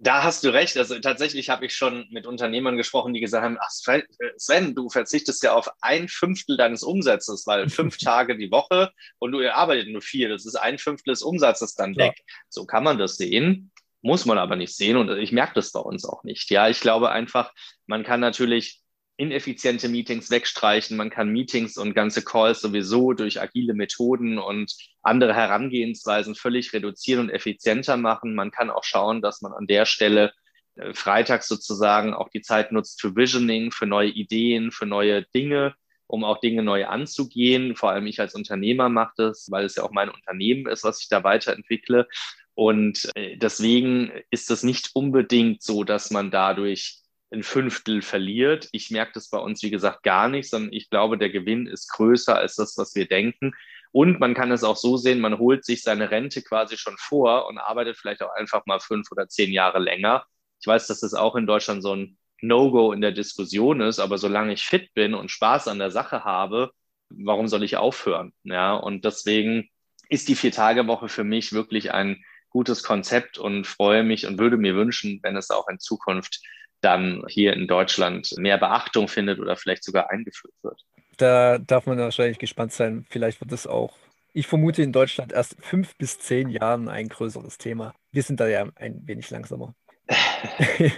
Da 0.05 0.25
hast 0.25 0.43
du 0.43 0.53
recht. 0.53 0.77
Also 0.77 0.99
tatsächlich 0.99 1.49
habe 1.49 1.65
ich 1.65 1.77
schon 1.77 2.09
mit 2.11 2.27
Unternehmern 2.27 2.77
gesprochen, 2.77 3.15
die 3.15 3.21
gesagt 3.21 3.45
haben, 3.45 3.57
ach 3.61 3.71
Sven, 3.71 4.75
du 4.75 4.89
verzichtest 4.89 5.45
ja 5.45 5.55
auf 5.55 5.71
ein 5.81 6.09
Fünftel 6.09 6.57
deines 6.57 6.83
Umsatzes, 6.83 7.47
weil 7.47 7.69
fünf 7.71 7.99
Tage 7.99 8.37
die 8.37 8.51
Woche 8.51 8.91
und 9.21 9.31
du 9.31 9.55
arbeitet 9.55 9.91
nur 9.91 10.03
vier. 10.03 10.29
Das 10.29 10.45
ist 10.45 10.57
ein 10.57 10.79
Fünftel 10.79 11.13
des 11.13 11.23
Umsatzes 11.23 11.77
dann 11.77 11.95
weg. 11.95 12.15
Ja. 12.19 12.35
So 12.49 12.67
kann 12.67 12.83
man 12.83 12.99
das 12.99 13.17
sehen. 13.17 13.71
muss 14.01 14.27
man 14.27 14.39
aber 14.39 14.57
nicht 14.57 14.75
sehen 14.75 14.97
und 14.97 15.09
ich 15.11 15.31
merke 15.31 15.55
das 15.55 15.71
bei 15.71 15.79
uns 15.79 16.05
auch 16.05 16.25
nicht. 16.25 16.51
Ja, 16.51 16.69
ich 16.69 16.81
glaube 16.81 17.13
einfach, 17.13 17.53
man 17.87 18.03
kann 18.03 18.19
natürlich 18.19 18.82
ineffiziente 19.23 19.89
Meetings 19.89 20.33
wegstreichen. 20.33 20.97
Man 20.97 21.09
kann 21.09 21.29
Meetings 21.29 21.77
und 21.77 21.95
ganze 21.95 22.25
Calls 22.25 22.61
sowieso 22.61 23.13
durch 23.13 23.41
agile 23.41 23.73
Methoden 23.73 24.39
und 24.39 24.75
andere 25.01 25.33
Herangehensweisen 25.33 26.35
völlig 26.35 26.73
reduzieren 26.73 27.21
und 27.21 27.31
effizienter 27.31 27.97
machen. 27.97 28.35
Man 28.35 28.51
kann 28.51 28.69
auch 28.69 28.83
schauen, 28.83 29.23
dass 29.23 29.41
man 29.41 29.53
an 29.53 29.69
der 29.69 29.87
Stelle 29.87 30.33
äh, 30.75 30.93
freitags 30.93 31.47
sozusagen 31.47 32.15
auch 32.15 32.31
die 32.31 32.41
Zeit 32.41 32.73
nutzt 32.73 33.01
für 33.01 33.15
Visioning, 33.15 33.71
für 33.71 33.87
neue 33.87 34.11
Ideen, 34.11 34.73
für 34.73 34.87
neue 34.87 35.23
Dinge, 35.33 35.77
um 36.09 36.25
auch 36.25 36.41
Dinge 36.41 36.65
neu 36.65 36.87
anzugehen. 36.87 37.77
Vor 37.77 37.93
allem 37.93 38.09
ich 38.09 38.19
als 38.19 38.35
Unternehmer 38.35 38.89
mache 38.89 39.13
das, 39.19 39.47
weil 39.53 39.65
es 39.65 39.77
ja 39.77 39.85
auch 39.85 39.93
mein 39.93 40.11
Unternehmen 40.11 40.67
ist, 40.67 40.83
was 40.83 41.01
ich 41.01 41.09
da 41.09 41.23
weiterentwickle. 41.23 42.09
Und 42.55 43.09
äh, 43.15 43.37
deswegen 43.37 44.11
ist 44.33 44.51
es 44.51 44.65
nicht 44.65 44.91
unbedingt 44.95 45.63
so, 45.63 45.85
dass 45.85 46.11
man 46.11 46.33
dadurch 46.33 47.02
ein 47.33 47.43
Fünftel 47.43 48.03
verliert. 48.03 48.69
Ich 48.73 48.91
merke 48.91 49.13
das 49.15 49.29
bei 49.29 49.39
uns, 49.39 49.63
wie 49.63 49.71
gesagt, 49.71 50.03
gar 50.03 50.29
nicht, 50.29 50.51
sondern 50.51 50.73
ich 50.73 50.91
glaube, 50.91 51.19
der 51.19 51.31
Gewinn 51.31 51.67
ist 51.67 51.89
größer 51.89 52.37
als 52.37 52.57
das, 52.57 52.77
was 52.77 52.95
wir 52.95 53.07
denken. 53.07 53.53
Und 53.91 54.21
man 54.21 54.35
kann 54.35 54.51
es 54.51 54.65
auch 54.65 54.77
so 54.77 54.97
sehen, 54.97 55.21
man 55.21 55.39
holt 55.39 55.65
sich 55.65 55.83
seine 55.83 56.11
Rente 56.11 56.43
quasi 56.43 56.77
schon 56.77 56.97
vor 56.99 57.47
und 57.47 57.59
arbeitet 57.59 57.97
vielleicht 57.97 58.23
auch 58.23 58.33
einfach 58.35 58.65
mal 58.67 58.81
fünf 58.81 59.11
oder 59.11 59.29
zehn 59.29 59.53
Jahre 59.53 59.79
länger. 59.79 60.25
Ich 60.61 60.67
weiß, 60.67 60.87
dass 60.87 61.01
das 61.01 61.15
auch 61.15 61.37
in 61.37 61.47
Deutschland 61.47 61.83
so 61.83 61.95
ein 61.95 62.17
No-Go 62.41 62.93
in 62.93 63.01
der 63.01 63.13
Diskussion 63.13 63.81
ist, 63.81 63.99
aber 63.99 64.19
solange 64.19 64.53
ich 64.53 64.65
fit 64.65 64.93
bin 64.95 65.15
und 65.15 65.31
Spaß 65.31 65.69
an 65.69 65.79
der 65.79 65.91
Sache 65.91 66.25
habe, 66.25 66.73
warum 67.11 67.49
soll 67.49 67.63
ich 67.63 67.77
aufhören? 67.77 68.33
Ja, 68.45 68.75
und 68.75 69.05
deswegen 69.05 69.69
ist 70.09 70.29
die 70.29 70.35
Vier-Tage-Woche 70.35 71.09
für 71.09 71.25
mich 71.25 71.53
wirklich 71.53 71.93
ein 71.93 72.25
gutes 72.51 72.83
Konzept 72.83 73.39
und 73.39 73.67
freue 73.67 74.03
mich 74.03 74.27
und 74.27 74.39
würde 74.39 74.57
mir 74.57 74.75
wünschen, 74.75 75.21
wenn 75.23 75.37
es 75.37 75.51
auch 75.51 75.69
in 75.69 75.79
Zukunft 75.79 76.43
dann 76.83 77.25
hier 77.29 77.55
in 77.55 77.67
Deutschland 77.67 78.35
mehr 78.37 78.59
Beachtung 78.59 79.09
findet 79.09 79.39
oder 79.39 79.57
vielleicht 79.57 79.85
sogar 79.85 80.11
eingeführt 80.11 80.55
wird. 80.63 80.81
Da 81.17 81.59
darf 81.59 81.87
man 81.87 81.99
wahrscheinlich 81.99 82.39
gespannt 82.39 82.73
sein. 82.73 83.07
Vielleicht 83.09 83.41
wird 83.41 83.53
es 83.53 83.67
auch, 83.67 83.97
ich 84.33 84.47
vermute, 84.47 84.83
in 84.83 84.93
Deutschland 84.93 85.33
erst 85.33 85.57
fünf 85.61 85.97
bis 85.97 86.19
zehn 86.19 86.49
Jahren 86.49 86.89
ein 86.89 87.09
größeres 87.09 87.59
Thema. 87.59 87.95
Wir 88.11 88.23
sind 88.23 88.41
da 88.41 88.49
ja 88.49 88.67
ein 88.77 89.07
wenig 89.07 89.31
langsamer. 89.31 89.75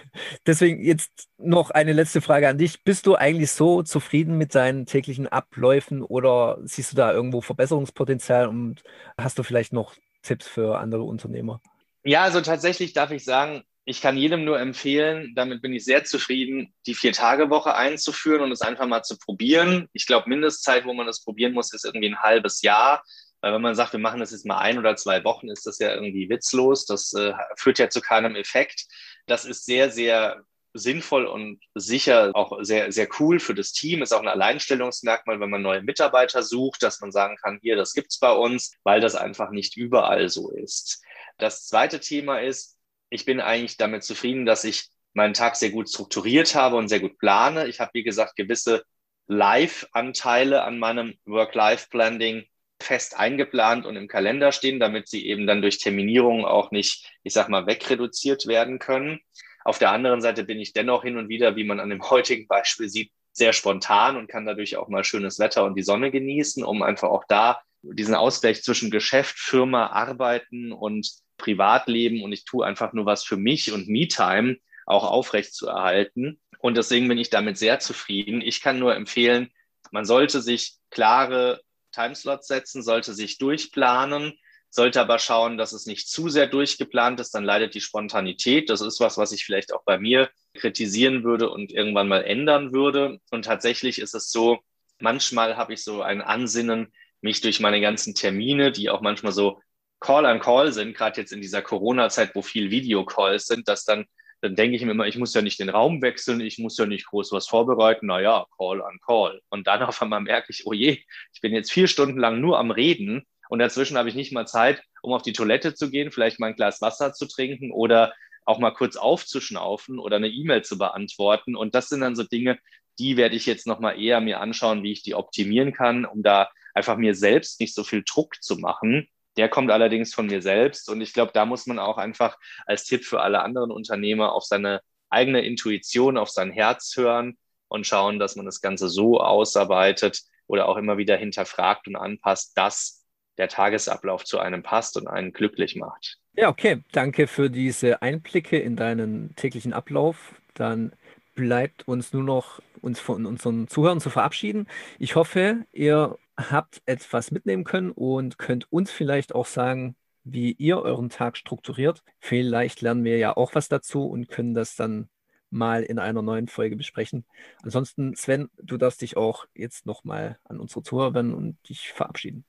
Deswegen 0.46 0.82
jetzt 0.82 1.28
noch 1.38 1.70
eine 1.70 1.92
letzte 1.92 2.20
Frage 2.20 2.48
an 2.48 2.58
dich. 2.58 2.84
Bist 2.84 3.06
du 3.06 3.16
eigentlich 3.16 3.50
so 3.50 3.82
zufrieden 3.82 4.38
mit 4.38 4.54
deinen 4.54 4.86
täglichen 4.86 5.26
Abläufen 5.26 6.02
oder 6.02 6.58
siehst 6.62 6.92
du 6.92 6.96
da 6.96 7.12
irgendwo 7.12 7.40
Verbesserungspotenzial 7.40 8.48
und 8.48 8.82
hast 9.18 9.38
du 9.38 9.42
vielleicht 9.42 9.72
noch 9.72 9.94
Tipps 10.22 10.46
für 10.46 10.78
andere 10.78 11.02
Unternehmer? 11.02 11.60
Ja, 12.04 12.22
also 12.22 12.40
tatsächlich 12.40 12.92
darf 12.92 13.10
ich 13.10 13.24
sagen, 13.24 13.62
ich 13.86 14.00
kann 14.00 14.16
jedem 14.16 14.44
nur 14.44 14.58
empfehlen, 14.58 15.34
damit 15.34 15.60
bin 15.60 15.74
ich 15.74 15.84
sehr 15.84 16.04
zufrieden, 16.04 16.72
die 16.86 16.94
Vier-Tage-Woche 16.94 17.74
einzuführen 17.74 18.40
und 18.40 18.50
es 18.50 18.62
einfach 18.62 18.86
mal 18.86 19.02
zu 19.02 19.18
probieren. 19.18 19.88
Ich 19.92 20.06
glaube, 20.06 20.28
Mindestzeit, 20.28 20.86
wo 20.86 20.94
man 20.94 21.06
das 21.06 21.22
probieren 21.22 21.52
muss, 21.52 21.72
ist 21.72 21.84
irgendwie 21.84 22.08
ein 22.08 22.20
halbes 22.20 22.62
Jahr. 22.62 23.04
Weil 23.42 23.52
wenn 23.52 23.60
man 23.60 23.74
sagt, 23.74 23.92
wir 23.92 24.00
machen 24.00 24.20
das 24.20 24.30
jetzt 24.30 24.46
mal 24.46 24.58
ein 24.58 24.78
oder 24.78 24.96
zwei 24.96 25.22
Wochen, 25.24 25.50
ist 25.50 25.66
das 25.66 25.78
ja 25.78 25.92
irgendwie 25.92 26.30
witzlos. 26.30 26.86
Das 26.86 27.12
äh, 27.12 27.34
führt 27.56 27.78
ja 27.78 27.90
zu 27.90 28.00
keinem 28.00 28.36
Effekt. 28.36 28.86
Das 29.26 29.44
ist 29.44 29.66
sehr, 29.66 29.90
sehr 29.90 30.42
sinnvoll 30.72 31.26
und 31.26 31.60
sicher 31.74 32.30
auch 32.34 32.58
sehr, 32.62 32.90
sehr 32.90 33.06
cool 33.20 33.38
für 33.38 33.54
das 33.54 33.72
Team. 33.72 34.00
Ist 34.00 34.14
auch 34.14 34.22
ein 34.22 34.28
Alleinstellungsmerkmal, 34.28 35.40
wenn 35.40 35.50
man 35.50 35.60
neue 35.60 35.82
Mitarbeiter 35.82 36.42
sucht, 36.42 36.82
dass 36.82 37.00
man 37.02 37.12
sagen 37.12 37.36
kann, 37.36 37.58
hier, 37.60 37.76
das 37.76 37.92
gibt's 37.92 38.18
bei 38.18 38.32
uns, 38.32 38.72
weil 38.82 39.02
das 39.02 39.14
einfach 39.14 39.50
nicht 39.50 39.76
überall 39.76 40.30
so 40.30 40.50
ist. 40.50 41.02
Das 41.36 41.66
zweite 41.66 42.00
Thema 42.00 42.38
ist, 42.40 42.73
ich 43.10 43.24
bin 43.24 43.40
eigentlich 43.40 43.76
damit 43.76 44.04
zufrieden, 44.04 44.46
dass 44.46 44.64
ich 44.64 44.88
meinen 45.12 45.34
Tag 45.34 45.56
sehr 45.56 45.70
gut 45.70 45.88
strukturiert 45.88 46.54
habe 46.54 46.76
und 46.76 46.88
sehr 46.88 47.00
gut 47.00 47.18
plane. 47.18 47.66
Ich 47.68 47.80
habe, 47.80 47.90
wie 47.94 48.02
gesagt, 48.02 48.36
gewisse 48.36 48.84
Live-Anteile 49.26 50.62
an 50.64 50.78
meinem 50.78 51.14
Work-Life-Planning 51.24 52.44
fest 52.80 53.16
eingeplant 53.16 53.86
und 53.86 53.96
im 53.96 54.08
Kalender 54.08 54.52
stehen, 54.52 54.80
damit 54.80 55.08
sie 55.08 55.26
eben 55.26 55.46
dann 55.46 55.62
durch 55.62 55.78
Terminierungen 55.78 56.44
auch 56.44 56.70
nicht, 56.70 57.08
ich 57.22 57.32
sag 57.32 57.48
mal, 57.48 57.66
wegreduziert 57.66 58.46
werden 58.46 58.78
können. 58.78 59.20
Auf 59.64 59.78
der 59.78 59.92
anderen 59.92 60.20
Seite 60.20 60.44
bin 60.44 60.60
ich 60.60 60.72
dennoch 60.72 61.04
hin 61.04 61.16
und 61.16 61.28
wieder, 61.28 61.56
wie 61.56 61.64
man 61.64 61.80
an 61.80 61.90
dem 61.90 62.02
heutigen 62.10 62.46
Beispiel 62.46 62.88
sieht, 62.88 63.10
sehr 63.32 63.52
spontan 63.52 64.16
und 64.16 64.28
kann 64.28 64.46
dadurch 64.46 64.76
auch 64.76 64.88
mal 64.88 65.02
schönes 65.02 65.38
Wetter 65.38 65.64
und 65.64 65.74
die 65.74 65.82
Sonne 65.82 66.10
genießen, 66.10 66.62
um 66.62 66.82
einfach 66.82 67.08
auch 67.08 67.24
da 67.28 67.60
diesen 67.82 68.14
Ausgleich 68.14 68.62
zwischen 68.62 68.90
Geschäft, 68.90 69.38
Firma, 69.38 69.88
Arbeiten 69.88 70.72
und 70.72 71.10
Privatleben 71.36 72.22
und 72.22 72.32
ich 72.32 72.44
tue 72.44 72.64
einfach 72.64 72.92
nur 72.92 73.06
was 73.06 73.24
für 73.24 73.36
mich 73.36 73.72
und 73.72 73.88
Me-Time 73.88 74.56
auch 74.86 75.04
aufrecht 75.04 75.54
zu 75.54 75.66
erhalten. 75.66 76.40
Und 76.58 76.76
deswegen 76.76 77.08
bin 77.08 77.18
ich 77.18 77.30
damit 77.30 77.58
sehr 77.58 77.78
zufrieden. 77.78 78.40
Ich 78.40 78.60
kann 78.60 78.78
nur 78.78 78.94
empfehlen, 78.94 79.50
man 79.90 80.04
sollte 80.04 80.40
sich 80.40 80.76
klare 80.90 81.60
Timeslots 81.92 82.48
setzen, 82.48 82.82
sollte 82.82 83.14
sich 83.14 83.38
durchplanen, 83.38 84.32
sollte 84.70 85.00
aber 85.00 85.18
schauen, 85.18 85.56
dass 85.56 85.72
es 85.72 85.86
nicht 85.86 86.08
zu 86.08 86.28
sehr 86.28 86.48
durchgeplant 86.48 87.20
ist, 87.20 87.34
dann 87.34 87.44
leidet 87.44 87.74
die 87.74 87.80
Spontanität. 87.80 88.70
Das 88.70 88.80
ist 88.80 88.98
was, 88.98 89.16
was 89.16 89.32
ich 89.32 89.44
vielleicht 89.44 89.72
auch 89.72 89.84
bei 89.84 89.98
mir 89.98 90.30
kritisieren 90.54 91.22
würde 91.22 91.50
und 91.50 91.70
irgendwann 91.70 92.08
mal 92.08 92.24
ändern 92.24 92.72
würde. 92.72 93.20
Und 93.30 93.44
tatsächlich 93.44 94.00
ist 94.00 94.14
es 94.14 94.30
so, 94.30 94.58
manchmal 94.98 95.56
habe 95.56 95.74
ich 95.74 95.84
so 95.84 96.02
ein 96.02 96.22
Ansinnen, 96.22 96.92
mich 97.20 97.40
durch 97.40 97.60
meine 97.60 97.80
ganzen 97.80 98.14
Termine, 98.14 98.72
die 98.72 98.90
auch 98.90 99.00
manchmal 99.00 99.32
so 99.32 99.60
Call 100.04 100.26
an 100.26 100.38
Call 100.38 100.70
sind, 100.70 100.94
gerade 100.94 101.18
jetzt 101.18 101.32
in 101.32 101.40
dieser 101.40 101.62
Corona-Zeit, 101.62 102.34
wo 102.34 102.42
viel 102.42 102.70
Videocalls 102.70 103.46
sind, 103.46 103.68
dass 103.68 103.86
dann, 103.86 104.04
dann 104.42 104.54
denke 104.54 104.76
ich 104.76 104.84
mir 104.84 104.90
immer, 104.90 105.06
ich 105.06 105.16
muss 105.16 105.32
ja 105.32 105.40
nicht 105.40 105.58
den 105.58 105.70
Raum 105.70 106.02
wechseln, 106.02 106.42
ich 106.42 106.58
muss 106.58 106.76
ja 106.76 106.84
nicht 106.84 107.06
groß 107.06 107.32
was 107.32 107.46
vorbereiten, 107.46 108.08
naja, 108.08 108.44
Call 108.58 108.82
an 108.82 108.98
Call. 109.06 109.40
Und 109.48 109.66
dann 109.66 109.82
auf 109.82 110.02
einmal 110.02 110.20
merke 110.20 110.48
ich, 110.50 110.66
oh 110.66 110.74
je, 110.74 111.02
ich 111.32 111.40
bin 111.40 111.54
jetzt 111.54 111.72
vier 111.72 111.88
Stunden 111.88 112.18
lang 112.18 112.38
nur 112.38 112.58
am 112.58 112.70
Reden 112.70 113.24
und 113.48 113.60
dazwischen 113.60 113.96
habe 113.96 114.10
ich 114.10 114.14
nicht 114.14 114.30
mal 114.30 114.46
Zeit, 114.46 114.82
um 115.00 115.14
auf 115.14 115.22
die 115.22 115.32
Toilette 115.32 115.74
zu 115.74 115.90
gehen, 115.90 116.12
vielleicht 116.12 116.38
mal 116.38 116.48
ein 116.48 116.56
Glas 116.56 116.82
Wasser 116.82 117.14
zu 117.14 117.24
trinken 117.26 117.72
oder 117.72 118.12
auch 118.44 118.58
mal 118.58 118.72
kurz 118.72 118.96
aufzuschnaufen 118.96 119.98
oder 119.98 120.16
eine 120.16 120.28
E-Mail 120.28 120.60
zu 120.60 120.76
beantworten. 120.76 121.56
Und 121.56 121.74
das 121.74 121.88
sind 121.88 122.02
dann 122.02 122.14
so 122.14 122.24
Dinge, 122.24 122.58
die 122.98 123.16
werde 123.16 123.36
ich 123.36 123.46
jetzt 123.46 123.66
nochmal 123.66 123.98
eher 123.98 124.20
mir 124.20 124.40
anschauen, 124.40 124.82
wie 124.82 124.92
ich 124.92 125.02
die 125.02 125.14
optimieren 125.14 125.72
kann, 125.72 126.04
um 126.04 126.22
da 126.22 126.50
einfach 126.74 126.98
mir 126.98 127.14
selbst 127.14 127.58
nicht 127.58 127.74
so 127.74 127.84
viel 127.84 128.02
Druck 128.06 128.42
zu 128.42 128.56
machen, 128.56 129.08
der 129.36 129.48
kommt 129.48 129.70
allerdings 129.70 130.14
von 130.14 130.26
mir 130.26 130.42
selbst 130.42 130.88
und 130.88 131.00
ich 131.00 131.12
glaube, 131.12 131.32
da 131.34 131.44
muss 131.44 131.66
man 131.66 131.78
auch 131.78 131.98
einfach 131.98 132.38
als 132.66 132.84
Tipp 132.84 133.04
für 133.04 133.20
alle 133.20 133.42
anderen 133.42 133.70
Unternehmer 133.70 134.32
auf 134.32 134.44
seine 134.44 134.80
eigene 135.10 135.44
Intuition, 135.44 136.16
auf 136.16 136.30
sein 136.30 136.50
Herz 136.50 136.94
hören 136.96 137.36
und 137.68 137.86
schauen, 137.86 138.18
dass 138.18 138.36
man 138.36 138.46
das 138.46 138.60
Ganze 138.60 138.88
so 138.88 139.20
ausarbeitet 139.20 140.22
oder 140.46 140.68
auch 140.68 140.76
immer 140.76 140.98
wieder 140.98 141.16
hinterfragt 141.16 141.88
und 141.88 141.96
anpasst, 141.96 142.56
dass 142.56 143.04
der 143.38 143.48
Tagesablauf 143.48 144.24
zu 144.24 144.38
einem 144.38 144.62
passt 144.62 144.96
und 144.96 145.08
einen 145.08 145.32
glücklich 145.32 145.76
macht. 145.76 146.18
Ja, 146.36 146.48
okay. 146.48 146.82
Danke 146.92 147.26
für 147.26 147.50
diese 147.50 148.02
Einblicke 148.02 148.58
in 148.58 148.76
deinen 148.76 149.34
täglichen 149.36 149.72
Ablauf. 149.72 150.34
Dann 150.54 150.92
bleibt 151.34 151.88
uns 151.88 152.12
nur 152.12 152.22
noch, 152.22 152.60
uns 152.80 153.00
von 153.00 153.26
unseren 153.26 153.68
Zuhörern 153.68 154.00
zu 154.00 154.10
verabschieden. 154.10 154.68
Ich 154.98 155.16
hoffe, 155.16 155.64
ihr 155.72 156.16
habt 156.36 156.82
etwas 156.86 157.30
mitnehmen 157.30 157.64
können 157.64 157.90
und 157.90 158.38
könnt 158.38 158.70
uns 158.72 158.90
vielleicht 158.90 159.34
auch 159.34 159.46
sagen, 159.46 159.96
wie 160.24 160.52
ihr 160.52 160.78
euren 160.78 161.10
Tag 161.10 161.36
strukturiert. 161.36 162.02
Vielleicht 162.18 162.80
lernen 162.80 163.04
wir 163.04 163.18
ja 163.18 163.36
auch 163.36 163.54
was 163.54 163.68
dazu 163.68 164.06
und 164.06 164.28
können 164.28 164.54
das 164.54 164.74
dann 164.74 165.08
mal 165.50 165.82
in 165.82 165.98
einer 165.98 166.22
neuen 166.22 166.48
Folge 166.48 166.76
besprechen. 166.76 167.24
Ansonsten, 167.62 168.16
Sven, 168.16 168.50
du 168.56 168.76
darfst 168.76 169.02
dich 169.02 169.16
auch 169.16 169.46
jetzt 169.54 169.86
nochmal 169.86 170.38
an 170.44 170.58
unsere 170.58 170.82
Zuhörer 170.82 171.14
wenden 171.14 171.34
und 171.34 171.56
dich 171.68 171.92
verabschieden. 171.92 172.44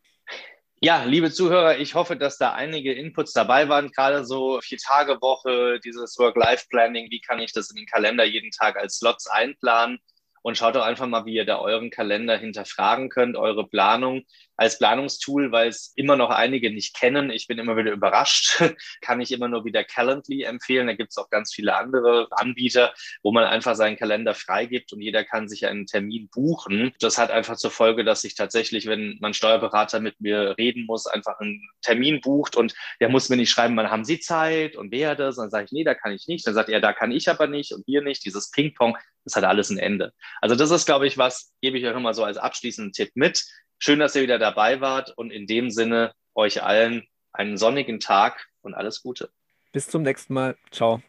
Ja, 0.82 1.04
liebe 1.04 1.32
Zuhörer, 1.32 1.78
ich 1.78 1.96
hoffe, 1.96 2.18
dass 2.18 2.38
da 2.38 2.54
einige 2.54 2.94
Inputs 2.94 3.32
dabei 3.32 3.70
waren, 3.70 3.92
gerade 3.92 4.26
so 4.26 4.60
vier 4.62 4.78
Tage 4.78 5.22
Woche, 5.22 5.80
dieses 5.80 6.18
Work-Life-Planning, 6.18 7.10
wie 7.12 7.22
kann 7.22 7.40
ich 7.40 7.54
das 7.54 7.70
in 7.70 7.78
den 7.78 7.86
Kalender 7.86 8.26
jeden 8.26 8.52
Tag 8.52 8.76
als 8.78 8.98
Slots 8.98 9.28
einplanen? 9.28 10.00
Und 10.46 10.60
schaut 10.60 10.76
doch 10.76 10.84
einfach 10.84 11.08
mal, 11.08 11.26
wie 11.26 11.34
ihr 11.34 11.46
da 11.46 11.58
euren 11.58 11.90
Kalender 11.90 12.38
hinterfragen 12.38 13.10
könnt, 13.10 13.36
eure 13.36 13.68
Planung 13.68 14.22
als 14.56 14.78
Planungstool, 14.78 15.52
weil 15.52 15.70
es 15.70 15.92
immer 15.96 16.16
noch 16.16 16.30
einige 16.30 16.72
nicht 16.72 16.96
kennen. 16.96 17.32
Ich 17.32 17.48
bin 17.48 17.58
immer 17.58 17.76
wieder 17.78 17.92
überrascht, 17.92 18.62
kann 19.02 19.22
ich 19.22 19.32
immer 19.32 19.48
nur 19.48 19.66
wieder 19.66 19.84
Calendly 19.84 20.44
empfehlen. 20.44 20.86
Da 20.86 20.94
gibt 20.94 21.10
es 21.10 21.18
auch 21.18 21.32
ganz 21.32 21.52
viele 21.52 21.76
andere 21.76 22.28
Anbieter, 22.30 22.94
wo 23.24 23.32
man 23.32 23.46
einfach 23.46 23.74
seinen 23.74 23.98
Kalender 23.98 24.36
freigibt 24.36 24.94
und 24.94 25.02
jeder 25.02 25.24
kann 25.24 25.50
sich 25.50 25.66
einen 25.66 25.88
Termin 25.88 26.30
buchen. 26.30 26.94
Das 27.00 27.18
hat 27.18 27.32
einfach 27.32 27.58
zur 27.58 27.72
Folge, 27.72 28.04
dass 28.04 28.22
sich 28.22 28.36
tatsächlich, 28.36 28.86
wenn 28.86 29.18
man 29.22 29.34
Steuerberater 29.34 30.00
mit 30.00 30.22
mir 30.22 30.56
reden 30.60 30.86
muss, 30.86 31.08
einfach 31.08 31.40
einen 31.40 31.68
Termin 31.82 32.22
bucht 32.22 32.56
und 32.56 32.76
der 33.00 33.10
muss 33.10 33.30
mir 33.30 33.38
nicht 33.38 33.50
schreiben, 33.50 33.76
wann 33.78 33.90
haben 33.90 34.06
Sie 34.06 34.20
Zeit 34.20 34.76
und 34.76 34.92
wer 34.92 35.16
das? 35.16 35.40
Und 35.40 35.46
dann 35.46 35.50
sage 35.50 35.66
ich, 35.66 35.72
nee, 35.72 35.84
da 35.84 35.96
kann 35.96 36.12
ich 36.12 36.28
nicht. 36.28 36.46
Dann 36.46 36.54
sagt 36.54 36.70
er, 36.70 36.82
da 36.82 36.94
kann 36.94 37.12
ich 37.12 37.30
aber 37.30 37.48
nicht 37.48 37.74
und 37.74 37.84
hier 37.88 38.04
nicht. 38.04 38.24
Dieses 38.24 38.52
Ping-Pong, 38.52 38.96
das 39.26 39.36
hat 39.36 39.44
alles 39.44 39.70
ein 39.70 39.78
Ende. 39.78 40.14
Also 40.42 40.56
das 40.56 40.72
ist, 40.72 40.86
glaube 40.86 41.08
ich, 41.08 41.18
was, 41.18 41.54
gebe 41.62 41.78
ich 41.78 41.86
euch 41.86 41.96
immer 41.96 42.14
so 42.14 42.24
als 42.24 42.38
abschließenden 42.38 42.94
Tipp 42.94 43.12
mit. 43.16 43.44
Schön, 43.80 44.00
dass 44.00 44.16
ihr 44.16 44.22
wieder 44.22 44.40
dabei 44.40 44.80
wart 44.80 45.12
und 45.18 45.32
in 45.32 45.48
dem 45.48 45.70
Sinne 45.70 46.14
euch 46.34 46.64
allen 46.64 47.06
einen 47.34 47.58
sonnigen 47.58 48.00
Tag 48.00 48.48
und 48.62 48.74
alles 48.74 49.02
Gute. 49.02 49.30
Bis 49.74 49.88
zum 49.88 50.04
nächsten 50.04 50.34
Mal. 50.34 50.56
Ciao. 50.72 51.02